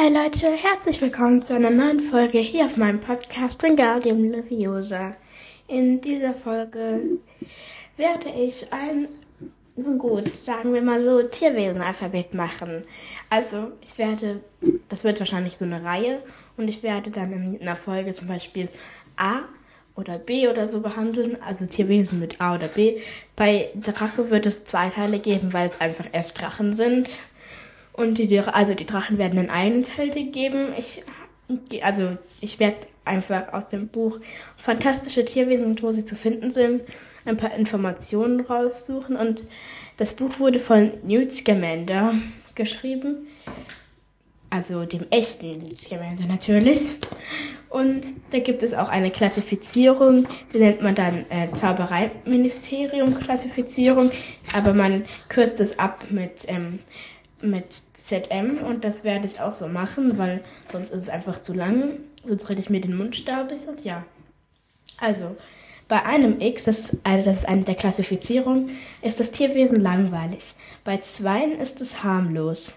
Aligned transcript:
Hi 0.00 0.14
Leute, 0.14 0.52
herzlich 0.52 1.00
willkommen 1.00 1.42
zu 1.42 1.56
einer 1.56 1.70
neuen 1.70 1.98
Folge 1.98 2.38
hier 2.38 2.66
auf 2.66 2.76
meinem 2.76 3.00
Podcast 3.00 3.60
Wingardium 3.64 4.30
Leviosa. 4.30 5.16
In 5.66 6.00
dieser 6.00 6.32
Folge 6.32 7.18
werde 7.96 8.28
ich 8.28 8.72
ein, 8.72 9.08
gut, 9.98 10.36
sagen 10.36 10.72
wir 10.72 10.82
mal 10.82 11.02
so, 11.02 11.24
Tierwesenalphabet 11.24 12.32
machen. 12.32 12.82
Also 13.28 13.72
ich 13.84 13.98
werde, 13.98 14.40
das 14.88 15.02
wird 15.02 15.18
wahrscheinlich 15.18 15.56
so 15.56 15.64
eine 15.64 15.82
Reihe 15.82 16.22
und 16.56 16.68
ich 16.68 16.84
werde 16.84 17.10
dann 17.10 17.32
in 17.32 17.60
einer 17.60 17.74
Folge 17.74 18.12
zum 18.12 18.28
Beispiel 18.28 18.68
A 19.16 19.40
oder 19.96 20.20
B 20.20 20.46
oder 20.46 20.68
so 20.68 20.80
behandeln, 20.80 21.42
also 21.42 21.66
Tierwesen 21.66 22.20
mit 22.20 22.40
A 22.40 22.54
oder 22.54 22.68
B. 22.68 23.00
Bei 23.34 23.70
Drache 23.74 24.30
wird 24.30 24.46
es 24.46 24.62
zwei 24.62 24.90
Teile 24.90 25.18
geben, 25.18 25.52
weil 25.52 25.68
es 25.68 25.80
einfach 25.80 26.06
F-Drachen 26.12 26.72
sind. 26.72 27.10
Und 27.98 28.18
die, 28.18 28.38
also 28.38 28.74
die 28.74 28.86
Drachen 28.86 29.18
werden 29.18 29.40
in 29.40 29.50
einen 29.50 29.84
geben. 30.30 30.72
Ich, 30.78 31.02
also 31.82 32.16
ich 32.40 32.60
werde 32.60 32.76
einfach 33.04 33.52
aus 33.52 33.66
dem 33.66 33.88
Buch 33.88 34.20
Fantastische 34.56 35.24
Tierwesen 35.24 35.66
und 35.66 35.82
wo 35.82 35.90
sie 35.90 36.04
zu 36.04 36.14
finden 36.14 36.52
sind, 36.52 36.84
ein 37.24 37.36
paar 37.36 37.52
Informationen 37.56 38.40
raussuchen. 38.40 39.16
Und 39.16 39.42
das 39.96 40.14
Buch 40.14 40.38
wurde 40.38 40.60
von 40.60 40.92
Newt 41.02 41.32
Scamander 41.32 42.14
geschrieben. 42.54 43.26
Also 44.48 44.84
dem 44.84 45.06
echten 45.10 45.58
Newt 45.58 45.80
Scamander 45.80 46.26
natürlich. 46.28 46.98
Und 47.68 48.02
da 48.30 48.38
gibt 48.38 48.62
es 48.62 48.74
auch 48.74 48.90
eine 48.90 49.10
Klassifizierung, 49.10 50.28
die 50.54 50.58
nennt 50.58 50.82
man 50.82 50.94
dann 50.94 51.26
äh, 51.30 51.50
Zaubereiministerium-Klassifizierung, 51.52 54.12
aber 54.54 54.72
man 54.72 55.04
kürzt 55.28 55.58
es 55.58 55.80
ab 55.80 56.04
mit 56.10 56.44
ähm, 56.46 56.78
mit 57.40 57.72
ZM 57.92 58.58
und 58.58 58.84
das 58.84 59.04
werde 59.04 59.26
ich 59.26 59.40
auch 59.40 59.52
so 59.52 59.68
machen, 59.68 60.18
weil 60.18 60.42
sonst 60.70 60.90
ist 60.90 61.02
es 61.02 61.08
einfach 61.08 61.40
zu 61.40 61.52
lang. 61.54 62.00
Sonst 62.24 62.48
rede 62.48 62.60
ich 62.60 62.70
mir 62.70 62.80
den 62.80 62.96
Mund 62.96 63.16
staubig 63.16 63.66
und 63.68 63.84
ja. 63.84 64.04
Also, 65.00 65.36
bei 65.88 66.04
einem 66.04 66.40
X, 66.40 66.64
das, 66.64 66.96
also 67.02 67.30
das 67.30 67.38
ist 67.38 67.48
eine 67.48 67.62
der 67.62 67.74
Klassifizierung, 67.74 68.68
ist 69.00 69.20
das 69.20 69.30
Tierwesen 69.30 69.80
langweilig. 69.80 70.54
Bei 70.84 70.98
zweien 70.98 71.58
ist 71.58 71.80
es 71.80 72.02
harmlos. 72.04 72.74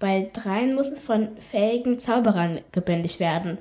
Bei 0.00 0.28
dreien 0.32 0.74
muss 0.74 0.88
es 0.88 1.00
von 1.00 1.36
fähigen 1.38 1.98
Zauberern 1.98 2.60
gebändigt 2.72 3.20
werden. 3.20 3.58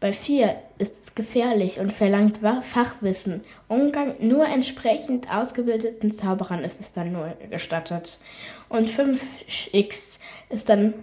Bei 0.00 0.12
vier 0.12 0.56
ist 0.78 1.02
es 1.02 1.14
gefährlich 1.16 1.80
und 1.80 1.92
verlangt 1.92 2.38
Fachwissen. 2.38 3.42
Umgang 3.66 4.14
nur 4.20 4.46
entsprechend 4.46 5.28
ausgebildeten 5.30 6.12
Zauberern 6.12 6.62
ist 6.62 6.80
es 6.80 6.92
dann 6.92 7.12
nur 7.12 7.36
gestattet. 7.50 8.18
Und 8.68 8.86
5x 8.86 10.18
ist 10.50 10.68
dann 10.68 10.94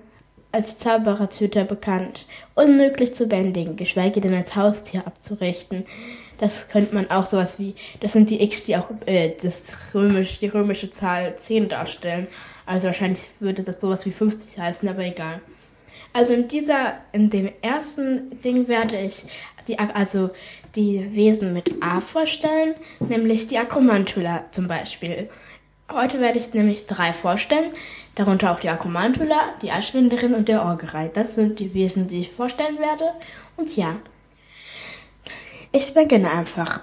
als 0.51 0.77
Zauberertöter 0.77 1.65
bekannt. 1.65 2.27
Unmöglich 2.53 3.13
zu 3.13 3.27
bändigen, 3.27 3.75
geschweige 3.75 4.21
denn 4.21 4.33
als 4.33 4.55
Haustier 4.55 5.05
abzurichten. 5.05 5.85
Das 6.37 6.69
könnte 6.69 6.95
man 6.95 7.09
auch 7.11 7.25
sowas 7.25 7.59
wie, 7.59 7.75
das 7.99 8.13
sind 8.13 8.29
die 8.29 8.41
X, 8.41 8.65
die 8.65 8.77
auch 8.77 8.89
äh, 9.05 9.33
das 9.41 9.73
römisch, 9.93 10.39
die 10.39 10.47
römische 10.47 10.89
Zahl 10.89 11.35
10 11.35 11.69
darstellen. 11.69 12.27
Also 12.65 12.87
wahrscheinlich 12.87 13.19
würde 13.39 13.63
das 13.63 13.81
sowas 13.81 14.05
wie 14.05 14.11
50 14.11 14.59
heißen, 14.59 14.87
aber 14.87 15.03
egal. 15.03 15.41
Also 16.13 16.33
in 16.33 16.47
dieser, 16.47 16.99
in 17.11 17.29
dem 17.29 17.51
ersten 17.61 18.41
Ding 18.41 18.69
werde 18.69 18.97
ich 18.99 19.25
die, 19.67 19.77
also 19.77 20.29
die 20.75 21.15
Wesen 21.15 21.53
mit 21.53 21.71
A 21.81 21.99
vorstellen, 21.99 22.75
nämlich 22.99 23.47
die 23.47 23.57
Akromantula 23.57 24.45
zum 24.51 24.67
Beispiel. 24.67 25.29
Heute 25.91 26.19
werde 26.19 26.39
ich 26.39 26.53
nämlich 26.53 26.87
drei 26.87 27.13
vorstellen, 27.13 27.71
darunter 28.15 28.51
auch 28.51 28.59
die 28.59 28.69
Akromantula, 28.69 29.53
die 29.61 29.71
Eisschwinderin 29.71 30.33
und 30.33 30.47
der 30.47 30.63
Orgerei. 30.63 31.11
Das 31.13 31.35
sind 31.35 31.59
die 31.59 31.73
Wesen, 31.73 32.07
die 32.07 32.21
ich 32.21 32.31
vorstellen 32.31 32.79
werde. 32.79 33.11
Und 33.55 33.75
ja, 33.77 33.97
ich 35.71 35.93
beginne 35.93 36.31
einfach. 36.31 36.81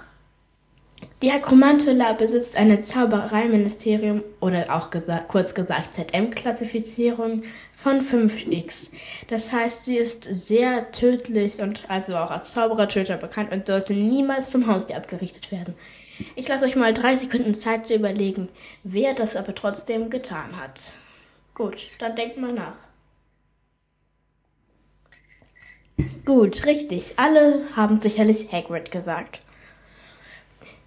Die 1.21 1.31
Akromantula 1.31 2.13
besitzt 2.13 2.57
eine 2.57 2.81
Zaubereiministerium 2.81 4.23
oder 4.39 4.75
auch 4.75 4.89
gesa 4.89 5.19
kurz 5.19 5.53
gesagt 5.53 5.93
ZM-Klassifizierung 5.93 7.43
von 7.75 8.01
5x. 8.01 8.87
Das 9.27 9.51
heißt, 9.51 9.85
sie 9.85 9.97
ist 9.97 10.23
sehr 10.23 10.91
tödlich 10.91 11.61
und 11.61 11.89
also 11.89 12.15
auch 12.15 12.31
als 12.31 12.53
Zauberertöter 12.53 13.17
bekannt 13.17 13.51
und 13.51 13.67
sollte 13.67 13.93
niemals 13.93 14.49
zum 14.49 14.67
Haustier 14.67 14.97
abgerichtet 14.97 15.51
werden. 15.51 15.75
Ich 16.35 16.47
lasse 16.47 16.65
euch 16.65 16.75
mal 16.75 16.93
drei 16.93 17.15
Sekunden 17.15 17.53
Zeit 17.53 17.87
zu 17.87 17.95
überlegen, 17.95 18.49
wer 18.83 19.13
das 19.13 19.35
aber 19.35 19.55
trotzdem 19.55 20.09
getan 20.09 20.59
hat. 20.59 20.93
Gut, 21.53 21.87
dann 21.99 22.15
denkt 22.15 22.37
mal 22.37 22.53
nach. 22.53 22.77
Gut, 26.25 26.65
richtig. 26.65 27.13
Alle 27.17 27.67
haben 27.75 27.99
sicherlich 27.99 28.51
Hagrid 28.51 28.91
gesagt. 28.91 29.41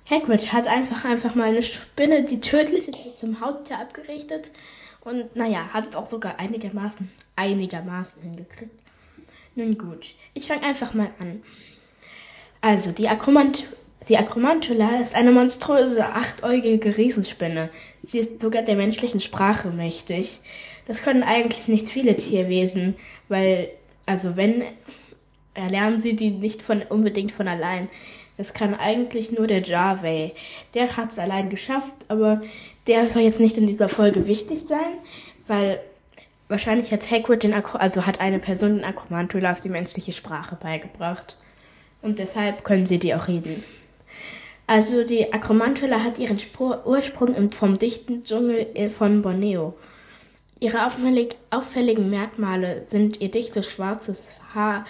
Hagrid 0.08 0.52
hat 0.52 0.66
einfach 0.66 1.04
einfach 1.04 1.34
mal 1.34 1.48
eine 1.48 1.62
Spinne, 1.62 2.24
die 2.24 2.40
tödlich 2.40 2.88
ist, 2.88 3.18
zum 3.18 3.40
Haustier 3.40 3.78
abgerichtet. 3.78 4.50
Und 5.04 5.34
naja, 5.36 5.72
hat 5.72 5.88
es 5.88 5.96
auch 5.96 6.06
sogar 6.06 6.38
einigermaßen, 6.38 7.10
einigermaßen 7.36 8.22
hingekriegt. 8.22 8.78
Nun 9.54 9.78
gut, 9.78 10.14
ich 10.34 10.46
fange 10.46 10.64
einfach 10.64 10.94
mal 10.94 11.10
an. 11.18 11.42
Also, 12.60 12.90
die, 12.90 13.08
Akromant 13.08 13.64
die 14.08 14.16
Akromantula 14.16 15.00
ist 15.00 15.14
eine 15.14 15.32
monströse, 15.32 16.04
achtäugige 16.04 16.96
Riesenspinne. 16.96 17.70
Sie 18.04 18.18
ist 18.18 18.40
sogar 18.40 18.62
der 18.62 18.76
menschlichen 18.76 19.20
Sprache 19.20 19.68
mächtig. 19.70 20.40
Das 20.86 21.02
können 21.02 21.24
eigentlich 21.24 21.66
nicht 21.66 21.88
viele 21.88 22.16
Tierwesen, 22.16 22.94
weil, 23.28 23.68
also 24.06 24.36
wenn, 24.36 24.62
erlernen 25.54 26.00
sie 26.00 26.14
die 26.14 26.30
nicht 26.30 26.62
von, 26.62 26.82
unbedingt 26.82 27.32
von 27.32 27.48
allein. 27.48 27.88
Das 28.36 28.52
kann 28.52 28.74
eigentlich 28.74 29.32
nur 29.32 29.46
der 29.46 29.62
Jarvey. 29.62 30.32
Der 30.74 30.96
hat 30.96 31.10
es 31.10 31.18
allein 31.18 31.50
geschafft, 31.50 31.94
aber 32.08 32.42
der 32.86 33.10
soll 33.10 33.22
jetzt 33.22 33.40
nicht 33.40 33.58
in 33.58 33.66
dieser 33.66 33.88
Folge 33.88 34.26
wichtig 34.26 34.60
sein, 34.60 34.98
weil 35.48 35.80
wahrscheinlich 36.48 36.92
hat 36.92 37.10
Hagrid 37.10 37.42
den 37.42 37.54
Akku, 37.54 37.78
also 37.78 38.06
hat 38.06 38.20
eine 38.20 38.38
Person 38.38 38.76
den 38.76 38.84
Akromantulas 38.84 39.62
die 39.62 39.68
menschliche 39.68 40.12
Sprache 40.12 40.56
beigebracht. 40.56 41.38
Und 42.02 42.20
deshalb 42.20 42.62
können 42.62 42.86
sie 42.86 42.98
die 42.98 43.14
auch 43.14 43.26
reden. 43.26 43.64
Also 44.66 45.04
die 45.04 45.32
Akromantula 45.32 46.02
hat 46.02 46.18
ihren 46.18 46.38
Spur 46.38 46.86
Ursprung 46.86 47.52
vom 47.52 47.78
dichten 47.78 48.24
Dschungel 48.24 48.66
äh, 48.74 48.88
von 48.88 49.22
Borneo. 49.22 49.74
Ihre 50.58 50.88
auffälligen 51.50 52.10
Merkmale 52.10 52.84
sind 52.86 53.20
ihr 53.20 53.30
dichtes 53.30 53.70
schwarzes 53.70 54.32
Haar 54.54 54.86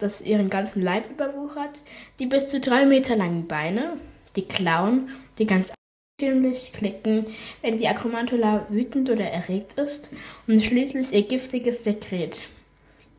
das 0.00 0.20
ihren 0.20 0.50
ganzen 0.50 0.82
Leib 0.82 1.10
überwuchert, 1.10 1.82
die 2.18 2.26
bis 2.26 2.48
zu 2.48 2.60
drei 2.60 2.86
Meter 2.86 3.16
langen 3.16 3.46
Beine, 3.46 3.98
die 4.36 4.46
Klauen, 4.46 5.10
die 5.38 5.46
ganz 5.46 5.72
eigentümlich 6.20 6.72
klicken, 6.72 7.26
wenn 7.62 7.78
die 7.78 7.88
Akromantula 7.88 8.66
wütend 8.68 9.10
oder 9.10 9.26
erregt 9.26 9.74
ist, 9.74 10.10
und 10.46 10.62
schließlich 10.62 11.12
ihr 11.12 11.22
giftiges 11.22 11.84
Sekret. 11.84 12.42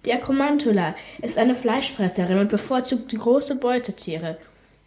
Die 0.05 0.13
Akromantula 0.13 0.95
ist 1.21 1.37
eine 1.37 1.55
Fleischfresserin 1.55 2.39
und 2.39 2.49
bevorzugt 2.49 3.11
große 3.11 3.55
Beutetiere. 3.55 4.37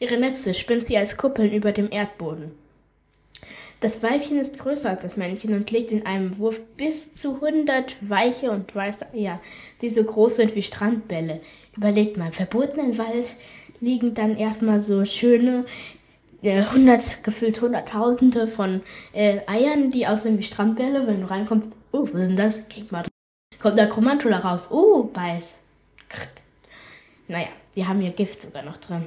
Ihre 0.05 0.19
Netze 0.19 0.53
spinnt 0.53 0.87
sie 0.87 0.99
als 0.99 1.17
Kuppeln 1.17 1.51
über 1.51 1.73
dem 1.73 1.91
Erdboden. 1.91 2.51
Das 3.81 4.03
Weibchen 4.03 4.39
ist 4.39 4.59
größer 4.59 4.91
als 4.91 5.03
das 5.03 5.17
Männchen 5.17 5.55
und 5.55 5.71
legt 5.71 5.91
in 5.91 6.05
einem 6.05 6.37
Wurf 6.37 6.61
bis 6.77 7.15
zu 7.15 7.41
hundert 7.41 7.97
weiche 8.03 8.51
und 8.51 8.75
weiße 8.75 9.15
Eier, 9.15 9.41
die 9.81 9.89
so 9.89 10.05
groß 10.05 10.37
sind 10.37 10.55
wie 10.55 10.63
Strandbälle. 10.63 11.41
Überlegt 11.75 12.19
mal, 12.19 12.27
im 12.27 12.33
verbotenen 12.35 12.99
Wald 12.99 13.35
liegen 13.81 14.13
dann 14.13 14.37
erstmal 14.37 14.83
so 14.83 15.07
schöne 15.07 15.65
äh, 16.43 16.65
hundert, 16.67 17.25
gefüllt 17.25 17.63
hunderttausende 17.63 18.47
von 18.47 18.83
äh, 19.15 19.41
Eiern, 19.47 19.89
die 19.89 20.07
aussehen 20.07 20.37
wie 20.37 20.43
Strandbälle. 20.43 21.07
Wenn 21.07 21.23
du 21.23 21.31
reinkommst, 21.31 21.73
oh, 21.93 22.03
was 22.03 22.27
denn 22.27 22.37
das? 22.37 22.69
Kick 22.69 22.93
mal. 22.93 23.05
Kommt 23.59 23.79
der 23.79 23.89
Chromantula 23.89 24.41
raus. 24.41 24.69
Oh, 24.71 25.05
beiß. 25.05 25.55
Naja, 27.27 27.49
die 27.75 27.87
haben 27.87 28.03
ihr 28.03 28.13
Gift 28.13 28.43
sogar 28.43 28.63
noch 28.63 28.77
drin. 28.77 29.07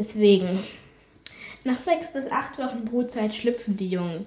Deswegen 0.00 0.60
nach 1.66 1.78
sechs 1.78 2.10
bis 2.10 2.26
acht 2.30 2.58
Wochen 2.58 2.86
Brutzeit 2.86 3.34
schlüpfen 3.34 3.76
die 3.76 3.90
Jungen. 3.90 4.26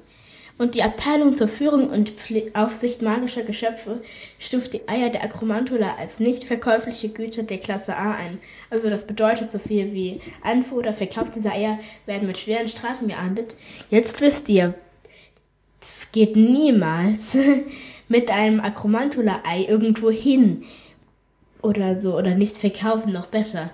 Und 0.59 0.75
die 0.75 0.83
Abteilung 0.83 1.35
zur 1.35 1.47
Führung 1.47 1.89
und 1.89 2.11
Pfle 2.11 2.51
Aufsicht 2.53 3.01
magischer 3.01 3.41
Geschöpfe 3.41 4.03
stuft 4.37 4.73
die 4.73 4.87
Eier 4.87 5.09
der 5.09 5.23
Akromantula 5.23 5.95
als 5.95 6.19
nicht 6.19 6.43
verkäufliche 6.43 7.09
Güter 7.09 7.41
der 7.41 7.57
Klasse 7.57 7.97
A 7.97 8.11
ein. 8.13 8.37
Also 8.69 8.87
das 8.91 9.07
bedeutet 9.07 9.49
so 9.49 9.57
viel 9.57 9.93
wie 9.93 10.21
Anfuhr 10.43 10.77
oder 10.77 10.93
Verkauf 10.93 11.31
dieser 11.31 11.53
Eier 11.53 11.79
werden 12.05 12.27
mit 12.27 12.37
schweren 12.37 12.67
Strafen 12.67 13.07
geahndet. 13.07 13.57
Jetzt 13.89 14.21
wisst 14.21 14.47
ihr, 14.49 14.75
geht 16.11 16.35
niemals 16.35 17.35
mit 18.07 18.29
einem 18.29 18.59
Akromantula-Ei 18.59 19.65
irgendwo 19.67 20.11
hin. 20.11 20.65
Oder 21.63 21.99
so, 21.99 22.15
oder 22.15 22.35
nicht 22.35 22.59
verkaufen, 22.59 23.11
noch 23.11 23.25
besser. 23.25 23.71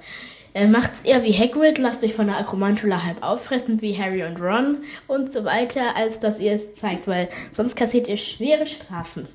Er 0.53 0.67
macht's 0.67 1.03
eher 1.03 1.23
wie 1.23 1.33
Hagrid, 1.33 1.77
lasst 1.77 2.03
euch 2.03 2.13
von 2.13 2.27
der 2.27 2.37
Akromantula 2.37 3.03
halb 3.03 3.23
auffressen, 3.23 3.81
wie 3.81 3.97
Harry 3.97 4.23
und 4.23 4.41
Ron 4.41 4.77
und 5.07 5.31
so 5.31 5.45
weiter, 5.45 5.95
als 5.95 6.19
dass 6.19 6.39
ihr 6.39 6.53
es 6.53 6.73
zeigt, 6.73 7.07
weil 7.07 7.29
sonst 7.51 7.75
kassiert 7.75 8.07
ihr 8.07 8.17
schwere 8.17 8.65
Strafen. 8.65 9.27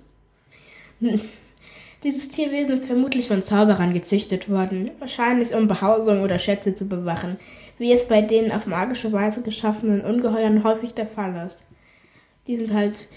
Dieses 2.02 2.28
Tierwesen 2.28 2.75
ist 2.75 2.87
vermutlich 2.87 3.28
von 3.28 3.43
Zauberern 3.43 3.94
gezüchtet 3.94 4.50
worden, 4.50 4.90
wahrscheinlich 4.99 5.55
um 5.55 5.69
Behausung 5.69 6.22
oder 6.22 6.38
Schätze 6.38 6.75
zu 6.75 6.87
bewachen, 6.87 7.38
wie 7.78 7.93
es 7.93 8.08
bei 8.08 8.20
den 8.20 8.52
auf 8.52 8.66
magische 8.66 9.12
Weise 9.12 9.40
geschaffenen 9.43 10.02
Ungeheuern 10.02 10.64
häufig 10.64 10.94
der 10.94 11.06
Fall 11.06 11.46
ist. 11.46 11.62
Die 12.46 12.56
sind 12.56 12.75
halt, 12.75 13.08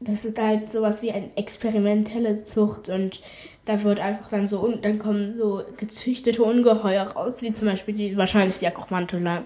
das 0.00 0.24
ist 0.24 0.38
halt 0.38 0.72
sowas 0.72 1.02
wie 1.02 1.12
eine 1.12 1.36
experimentelle 1.36 2.42
Zucht 2.42 2.88
und 2.88 3.20
da 3.66 3.82
wird 3.82 4.00
einfach 4.00 4.30
dann 4.30 4.48
so, 4.48 4.60
und 4.60 4.84
dann 4.84 4.98
kommen 4.98 5.36
so 5.36 5.62
gezüchtete 5.76 6.42
Ungeheuer 6.42 7.02
raus, 7.02 7.42
wie 7.42 7.52
zum 7.52 7.68
Beispiel 7.68 7.94
die, 7.94 8.16
wahrscheinlich 8.16 8.58
die 8.58 8.66
Akromantula. 8.66 9.42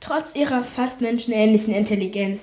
Trotz 0.00 0.34
ihrer 0.34 0.62
fast 0.62 1.00
menschenähnlichen 1.00 1.72
Intelligenz 1.72 2.42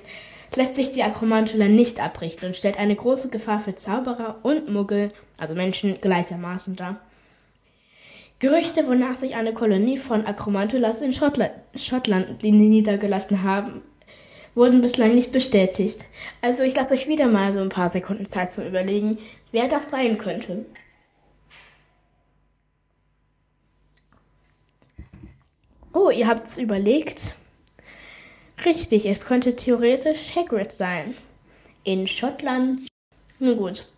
lässt 0.54 0.76
sich 0.76 0.92
die 0.92 1.02
Akromantula 1.02 1.68
nicht 1.68 2.00
abrichten 2.00 2.48
und 2.48 2.56
stellt 2.56 2.78
eine 2.78 2.96
große 2.96 3.28
Gefahr 3.28 3.60
für 3.60 3.74
Zauberer 3.74 4.38
und 4.42 4.70
Muggel, 4.70 5.10
also 5.36 5.54
Menschen, 5.54 6.00
gleichermaßen 6.00 6.76
dar. 6.76 7.00
Gerüchte, 8.38 8.86
wonach 8.86 9.16
sich 9.16 9.34
eine 9.34 9.54
Kolonie 9.54 9.98
von 9.98 10.26
Akromantulas 10.26 11.00
in 11.00 11.12
Schottland, 11.12 11.52
Schottland 11.74 12.42
niedergelassen 12.42 13.42
haben, 13.42 13.82
wurden 14.54 14.80
bislang 14.80 15.14
nicht 15.14 15.32
bestätigt. 15.32 16.06
Also 16.40 16.62
ich 16.62 16.74
lasse 16.74 16.94
euch 16.94 17.08
wieder 17.08 17.26
mal 17.28 17.52
so 17.52 17.60
ein 17.60 17.68
paar 17.68 17.88
Sekunden 17.90 18.24
Zeit 18.24 18.52
zum 18.52 18.66
Überlegen, 18.66 19.18
wer 19.52 19.68
das 19.68 19.90
sein 19.90 20.18
könnte. 20.18 20.64
Oh, 25.98 26.10
ihr 26.10 26.26
habt's 26.26 26.58
überlegt? 26.58 27.34
Richtig, 28.66 29.06
es 29.06 29.24
könnte 29.24 29.56
theoretisch 29.56 30.36
Hagrid 30.36 30.70
sein. 30.70 31.16
In 31.84 32.06
Schottland. 32.06 32.86
Nun 33.38 33.56
gut. 33.56 33.88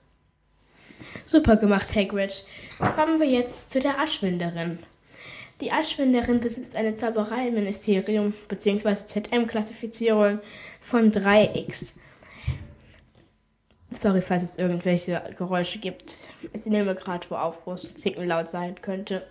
Super 1.25 1.57
gemacht, 1.57 1.97
Hagrid. 1.97 2.45
Kommen 2.79 3.19
wir 3.19 3.27
jetzt 3.27 3.73
zu 3.73 3.81
der 3.81 3.99
Aschwinderin. 3.99 4.79
Die 5.61 5.73
Aschwinderin 5.73 6.39
besitzt 6.39 6.77
eine 6.77 6.95
Zauberei-Ministerium 6.95 8.33
bzw. 8.47 8.95
ZM-Klassifizierung 9.05 10.39
von 10.81 11.11
3x. 11.11 11.95
Sorry, 13.91 14.21
falls 14.21 14.45
es 14.45 14.57
irgendwelche 14.57 15.21
Geräusche 15.37 15.81
gibt. 15.81 16.15
Ich 16.53 16.67
nehme 16.67 16.95
gerade 16.95 17.29
wo 17.29 17.35
auf, 17.35 17.67
wo 17.67 17.73
es 17.73 17.93
zicken 17.97 18.29
laut 18.29 18.47
sein 18.47 18.81
könnte. 18.81 19.27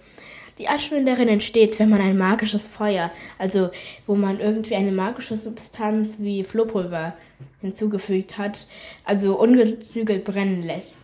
Die 0.58 0.68
Aschwinderin 0.68 1.28
entsteht, 1.28 1.78
wenn 1.78 1.90
man 1.90 2.02
ein 2.02 2.18
magisches 2.18 2.68
Feuer, 2.68 3.12
also 3.38 3.70
wo 4.08 4.16
man 4.16 4.40
irgendwie 4.40 4.76
eine 4.76 4.92
magische 4.92 5.38
Substanz 5.38 6.20
wie 6.22 6.44
Flohpulver 6.44 7.14
hinzugefügt 7.62 8.38
hat, 8.38 8.66
also 9.06 9.40
ungezügelt 9.40 10.24
brennen 10.24 10.64
lässt. 10.64 10.98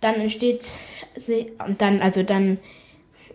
Dann 0.00 0.16
entsteht 0.16 0.62
sie, 1.16 1.52
und 1.66 1.80
dann, 1.80 2.00
also 2.00 2.22
dann 2.22 2.58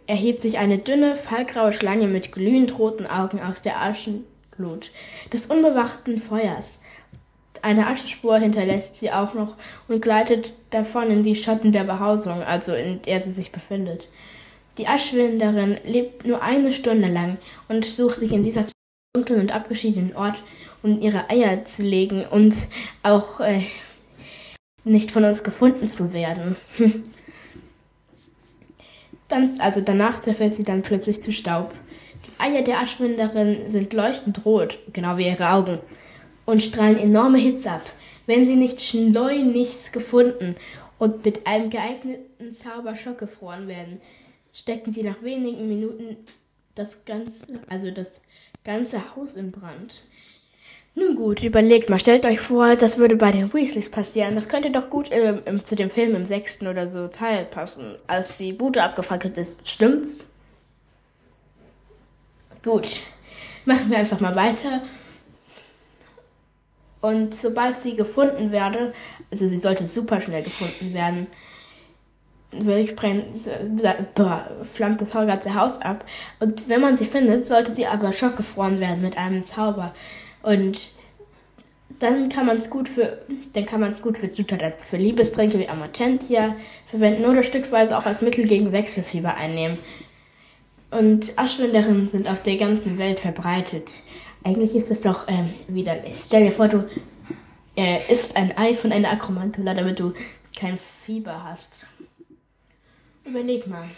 erhebt 0.07 0.41
sich 0.41 0.59
eine 0.59 0.77
dünne, 0.77 1.15
fallgraue 1.15 1.73
Schlange 1.73 2.07
mit 2.07 2.31
glühend 2.31 2.77
roten 2.79 3.05
Augen 3.05 3.41
aus 3.41 3.61
der 3.61 3.81
Aschenglut 3.81 4.91
des 5.31 5.47
unbewachten 5.47 6.17
Feuers. 6.17 6.79
Eine 7.61 7.87
Aschespur 7.87 8.39
hinterlässt 8.39 8.99
sie 8.99 9.11
auch 9.11 9.33
noch 9.33 9.55
und 9.87 10.01
gleitet 10.01 10.53
davon 10.69 11.09
in 11.09 11.23
die 11.23 11.35
Schatten 11.35 11.71
der 11.71 11.85
Behausung, 11.85 12.43
also 12.43 12.73
in 12.73 13.01
der 13.01 13.21
sie 13.21 13.33
sich 13.33 13.51
befindet. 13.51 14.09
Die 14.77 14.87
Aschwinderin 14.87 15.77
lebt 15.85 16.25
nur 16.25 16.41
eine 16.41 16.73
Stunde 16.73 17.07
lang 17.07 17.37
und 17.67 17.85
sucht 17.85 18.17
sich 18.17 18.31
in 18.31 18.43
dieser 18.43 18.65
dunklen 19.13 19.41
und 19.41 19.51
abgeschiedenen 19.51 20.15
Ort, 20.15 20.41
um 20.81 20.99
ihre 20.99 21.29
Eier 21.29 21.63
zu 21.65 21.83
legen 21.83 22.25
und 22.25 22.55
auch 23.03 23.39
äh, 23.39 23.61
nicht 24.83 25.11
von 25.11 25.23
uns 25.25 25.43
gefunden 25.43 25.87
zu 25.87 26.11
werden. 26.11 26.55
dann, 29.33 29.59
also 29.59 29.81
danach 29.81 30.21
zerfällt 30.21 30.55
sie 30.55 30.63
dann 30.63 30.81
plötzlich 30.81 31.21
zu 31.21 31.31
Staub. 31.31 31.73
Die 32.25 32.39
Eier 32.39 32.61
der 32.61 32.79
Aschwinderin 32.79 33.69
sind 33.69 33.93
leuchtend 33.93 34.45
rot, 34.45 34.79
genau 34.93 35.17
wie 35.17 35.27
ihre 35.27 35.51
Augen, 35.51 35.79
und 36.45 36.63
strahlen 36.63 36.97
enorme 36.97 37.37
Hitze 37.37 37.71
ab. 37.71 37.83
Wenn 38.25 38.45
sie 38.45 38.55
nicht 38.55 38.81
schleunigst 38.81 39.91
gefunden 39.91 40.55
und 40.97 41.25
mit 41.25 41.45
einem 41.45 41.69
geeigneten 41.69 42.53
Zauber 42.53 42.95
schockgefroren 42.95 43.67
werden, 43.67 44.01
steckten 44.53 44.93
sie 44.93 45.03
nach 45.03 45.21
wenigen 45.23 45.67
Minuten 45.67 46.17
das 46.75 47.05
ganze, 47.05 47.45
also 47.69 47.91
das 47.91 48.21
ganze 48.63 49.15
Haus 49.15 49.35
in 49.35 49.51
Brand. 49.51 50.03
Nun 50.95 51.15
gut, 51.15 51.43
überlegt 51.43 51.89
mal, 51.89 51.99
stellt 51.99 52.23
euch 52.25 52.39
vor, 52.39 52.75
das 52.75 52.99
würde 52.99 53.15
bei 53.15 53.31
den 53.31 53.51
Weasleys 53.51 53.89
passieren. 53.89 54.35
Das 54.35 54.47
könnte 54.47 54.69
doch 54.69 54.91
gut 54.91 55.11
äh, 55.11 55.41
im, 55.45 55.65
zu 55.65 55.75
dem 55.75 55.89
Film 55.89 56.15
im 56.15 56.25
sechsten 56.25 56.67
oder 56.67 56.87
so 56.87 57.07
Teil 57.07 57.45
passen, 57.45 57.97
als 58.05 58.35
die 58.35 58.53
Bude 58.53 58.83
abgefackelt 58.83 59.37
ist. 59.37 59.67
Stimmt's? 59.67 60.29
Gut, 62.63 63.01
machen 63.65 63.89
wir 63.89 63.97
einfach 63.97 64.19
mal 64.19 64.35
weiter. 64.35 64.83
Und 67.01 67.33
sobald 67.35 67.77
sie 67.77 67.95
gefunden 67.95 68.51
werde, 68.51 68.93
also 69.31 69.47
sie 69.47 69.57
sollte 69.57 69.87
super 69.87 70.21
schnell 70.21 70.43
gefunden 70.43 70.93
werden, 70.93 71.27
wirklich 72.59 72.95
brennt, 72.95 73.25
flammt 74.63 75.01
das 75.01 75.11
ganze 75.11 75.55
Haus 75.55 75.81
ab. 75.81 76.05
Und 76.39 76.69
wenn 76.69 76.81
man 76.81 76.97
sie 76.97 77.05
findet, 77.05 77.45
sollte 77.45 77.71
sie 77.71 77.85
aber 77.87 78.11
schockgefroren 78.11 78.79
werden 78.79 79.01
mit 79.01 79.17
einem 79.17 79.43
Zauber. 79.43 79.93
Und 80.41 80.91
dann 81.99 82.29
kann 82.29 82.45
man 82.45 82.57
es 82.57 82.69
gut 82.69 82.89
für, 82.89 83.19
dann 83.53 83.65
kann 83.65 83.79
man 83.79 83.91
es 83.91 84.01
gut 84.01 84.17
für 84.17 84.31
Zutaten 84.31 84.71
für 84.71 84.97
Liebestränke 84.97 85.59
wie 85.59 85.69
Amatentia 85.69 86.55
verwenden 86.85 87.25
oder 87.25 87.43
stückweise 87.43 87.97
auch 87.97 88.05
als 88.05 88.21
Mittel 88.21 88.47
gegen 88.47 88.71
Wechselfieber 88.71 89.35
einnehmen. 89.35 89.77
Und 90.91 91.37
Aschwinderinnen 91.37 92.07
sind 92.07 92.27
auf 92.27 92.43
der 92.43 92.57
ganzen 92.57 92.97
Welt 92.97 93.19
verbreitet. 93.19 94.03
Eigentlich 94.43 94.75
ist 94.75 94.91
das 94.91 95.01
doch 95.01 95.27
ähm, 95.27 95.53
widerlich. 95.67 96.21
Stell 96.25 96.43
dir 96.43 96.51
vor, 96.51 96.67
du 96.67 96.87
äh, 97.75 98.11
isst 98.11 98.35
ein 98.35 98.55
Ei 98.57 98.73
von 98.75 98.91
einer 98.91 99.11
Akromantula, 99.11 99.73
damit 99.73 99.99
du 99.99 100.13
kein 100.55 100.77
Fieber 101.05 101.43
hast. 101.43 101.85
Überleg 103.25 103.67
mal. 103.67 103.89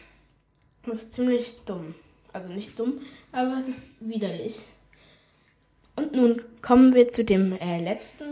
Das 0.84 1.02
ist 1.02 1.14
ziemlich 1.14 1.56
dumm. 1.66 1.96
Also 2.32 2.50
nicht 2.50 2.78
dumm, 2.78 3.02
aber 3.32 3.58
es 3.60 3.68
ist 3.68 3.88
widerlich. 4.00 4.64
Und 5.96 6.14
nun 6.14 6.42
kommen 6.62 6.94
wir 6.94 7.08
zu 7.08 7.24
dem 7.24 7.54
äh, 7.54 7.82
letzten 7.82 8.26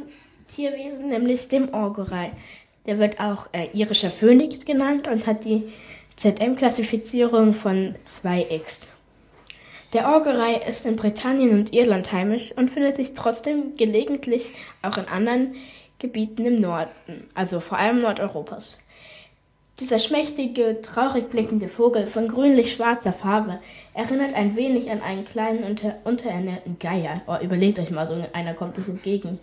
Tierwesen, 0.47 1.09
nämlich 1.09 1.47
dem 1.47 1.73
Orgerei. 1.73 2.33
Der 2.85 2.99
wird 2.99 3.19
auch 3.19 3.47
äh, 3.53 3.69
irischer 3.73 4.09
Phönix 4.09 4.65
genannt 4.65 5.07
und 5.07 5.25
hat 5.25 5.45
die 5.45 5.71
ZM-Klassifizierung 6.17 7.53
von 7.53 7.95
2x. 8.05 8.87
Der 9.93 10.09
Orgerei 10.09 10.55
ist 10.67 10.85
in 10.85 10.95
Britannien 10.95 11.51
und 11.51 11.71
Irland 11.71 12.11
heimisch 12.11 12.51
und 12.51 12.69
findet 12.69 12.97
sich 12.97 13.13
trotzdem 13.13 13.75
gelegentlich 13.75 14.51
auch 14.81 14.97
in 14.97 15.07
anderen 15.07 15.55
Gebieten 15.99 16.45
im 16.45 16.59
Norden, 16.59 17.29
also 17.33 17.59
vor 17.59 17.77
allem 17.77 17.99
Nordeuropas. 17.99 18.79
Dieser 19.79 19.97
schmächtige, 19.97 20.81
traurig 20.81 21.31
blickende 21.31 21.67
Vogel 21.67 22.05
von 22.05 22.27
grünlich-schwarzer 22.27 23.11
Farbe 23.11 23.59
erinnert 23.95 24.35
ein 24.35 24.55
wenig 24.55 24.91
an 24.91 25.01
einen 25.01 25.25
kleinen, 25.25 25.63
unter, 25.63 25.97
unterernährten 26.03 26.77
Geier. 26.77 27.21
Oh, 27.25 27.37
überlegt 27.43 27.79
euch 27.79 27.89
mal, 27.89 28.07
so 28.07 28.15
einer 28.33 28.53
kommt 28.53 28.77
euch 28.77 28.87
entgegen. 28.87 29.39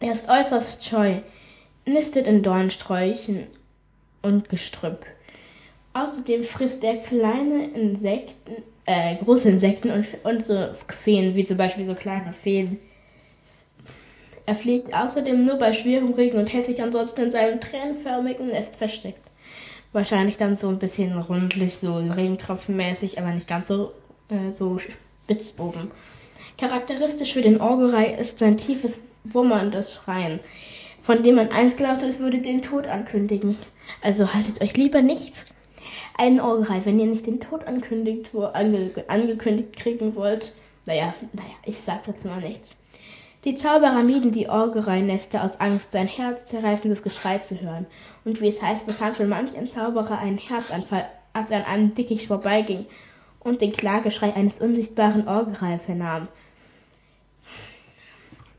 Er 0.00 0.12
ist 0.12 0.28
äußerst 0.28 0.84
scheu, 0.84 1.14
nistet 1.86 2.26
in 2.26 2.42
Dornsträuchen 2.42 3.46
und 4.20 4.50
Gestrüpp. 4.50 5.06
Außerdem 5.94 6.44
frisst 6.44 6.84
er 6.84 6.98
kleine 6.98 7.70
Insekten, 7.70 8.62
äh, 8.84 9.16
große 9.16 9.48
Insekten 9.48 9.92
und, 9.92 10.06
und 10.24 10.44
so 10.44 10.68
Feen, 10.88 11.34
wie 11.34 11.46
zum 11.46 11.56
Beispiel 11.56 11.86
so 11.86 11.94
kleine 11.94 12.34
Feen. 12.34 12.78
Er 14.46 14.54
fliegt 14.54 14.94
außerdem 14.94 15.44
nur 15.44 15.56
bei 15.56 15.72
schwerem 15.72 16.14
Regen 16.14 16.38
und 16.38 16.52
hält 16.52 16.66
sich 16.66 16.80
ansonsten 16.80 17.22
in 17.22 17.30
seinem 17.32 17.60
tränenförmigen 17.60 18.48
Nest 18.48 18.76
versteckt. 18.76 19.20
Wahrscheinlich 19.92 20.36
dann 20.36 20.56
so 20.56 20.68
ein 20.68 20.78
bisschen 20.78 21.18
rundlich, 21.18 21.78
so 21.78 21.96
regentropfenmäßig, 21.96 23.18
aber 23.18 23.32
nicht 23.32 23.48
ganz 23.48 23.66
so, 23.66 23.92
äh, 24.28 24.52
so 24.52 24.78
spitz 24.78 25.54
oben. 25.58 25.90
Charakteristisch 26.58 27.32
für 27.32 27.42
den 27.42 27.60
Orgerei 27.60 28.14
ist 28.14 28.38
sein 28.38 28.56
tiefes, 28.56 29.10
wummerndes 29.24 29.94
Schreien, 29.94 30.40
von 31.02 31.22
dem 31.22 31.34
man 31.34 31.50
einst 31.50 31.76
glaubte, 31.76 32.06
es 32.06 32.20
würde 32.20 32.38
den 32.38 32.62
Tod 32.62 32.86
ankündigen. 32.86 33.56
Also 34.00 34.32
haltet 34.32 34.60
euch 34.62 34.76
lieber 34.76 35.02
nicht 35.02 35.32
einen 36.16 36.40
Orgerei, 36.40 36.82
wenn 36.84 37.00
ihr 37.00 37.06
nicht 37.06 37.26
den 37.26 37.40
Tod 37.40 37.64
ankündigt, 37.64 38.32
wo 38.32 38.44
ange 38.44 38.92
angekündigt 39.08 39.76
kriegen 39.76 40.14
wollt. 40.14 40.52
Naja, 40.86 41.14
naja, 41.32 41.50
ich 41.64 41.78
sag 41.78 42.04
dazu 42.04 42.28
mal 42.28 42.40
nichts. 42.40 42.76
Die 43.46 43.54
Zauberer 43.54 44.02
mieden 44.02 44.32
die 44.32 44.48
Orgerei-Nester 44.48 45.44
aus 45.44 45.60
Angst, 45.60 45.92
sein 45.92 46.08
herzzerreißendes 46.08 47.04
Geschrei 47.04 47.38
zu 47.38 47.60
hören. 47.60 47.86
Und 48.24 48.40
wie 48.40 48.48
es 48.48 48.60
heißt, 48.60 48.88
bekam 48.88 49.14
schon 49.14 49.28
manch 49.28 49.56
ein 49.56 49.68
Zauberer 49.68 50.18
einen 50.18 50.36
Herzanfall, 50.36 51.06
als 51.32 51.52
er 51.52 51.58
an 51.58 51.64
einem 51.66 51.94
Dickicht 51.94 52.26
vorbeiging 52.26 52.86
und 53.38 53.60
den 53.60 53.70
Klageschrei 53.70 54.34
eines 54.34 54.60
unsichtbaren 54.60 55.28
Orgerei 55.28 55.78
vernahm. 55.78 56.26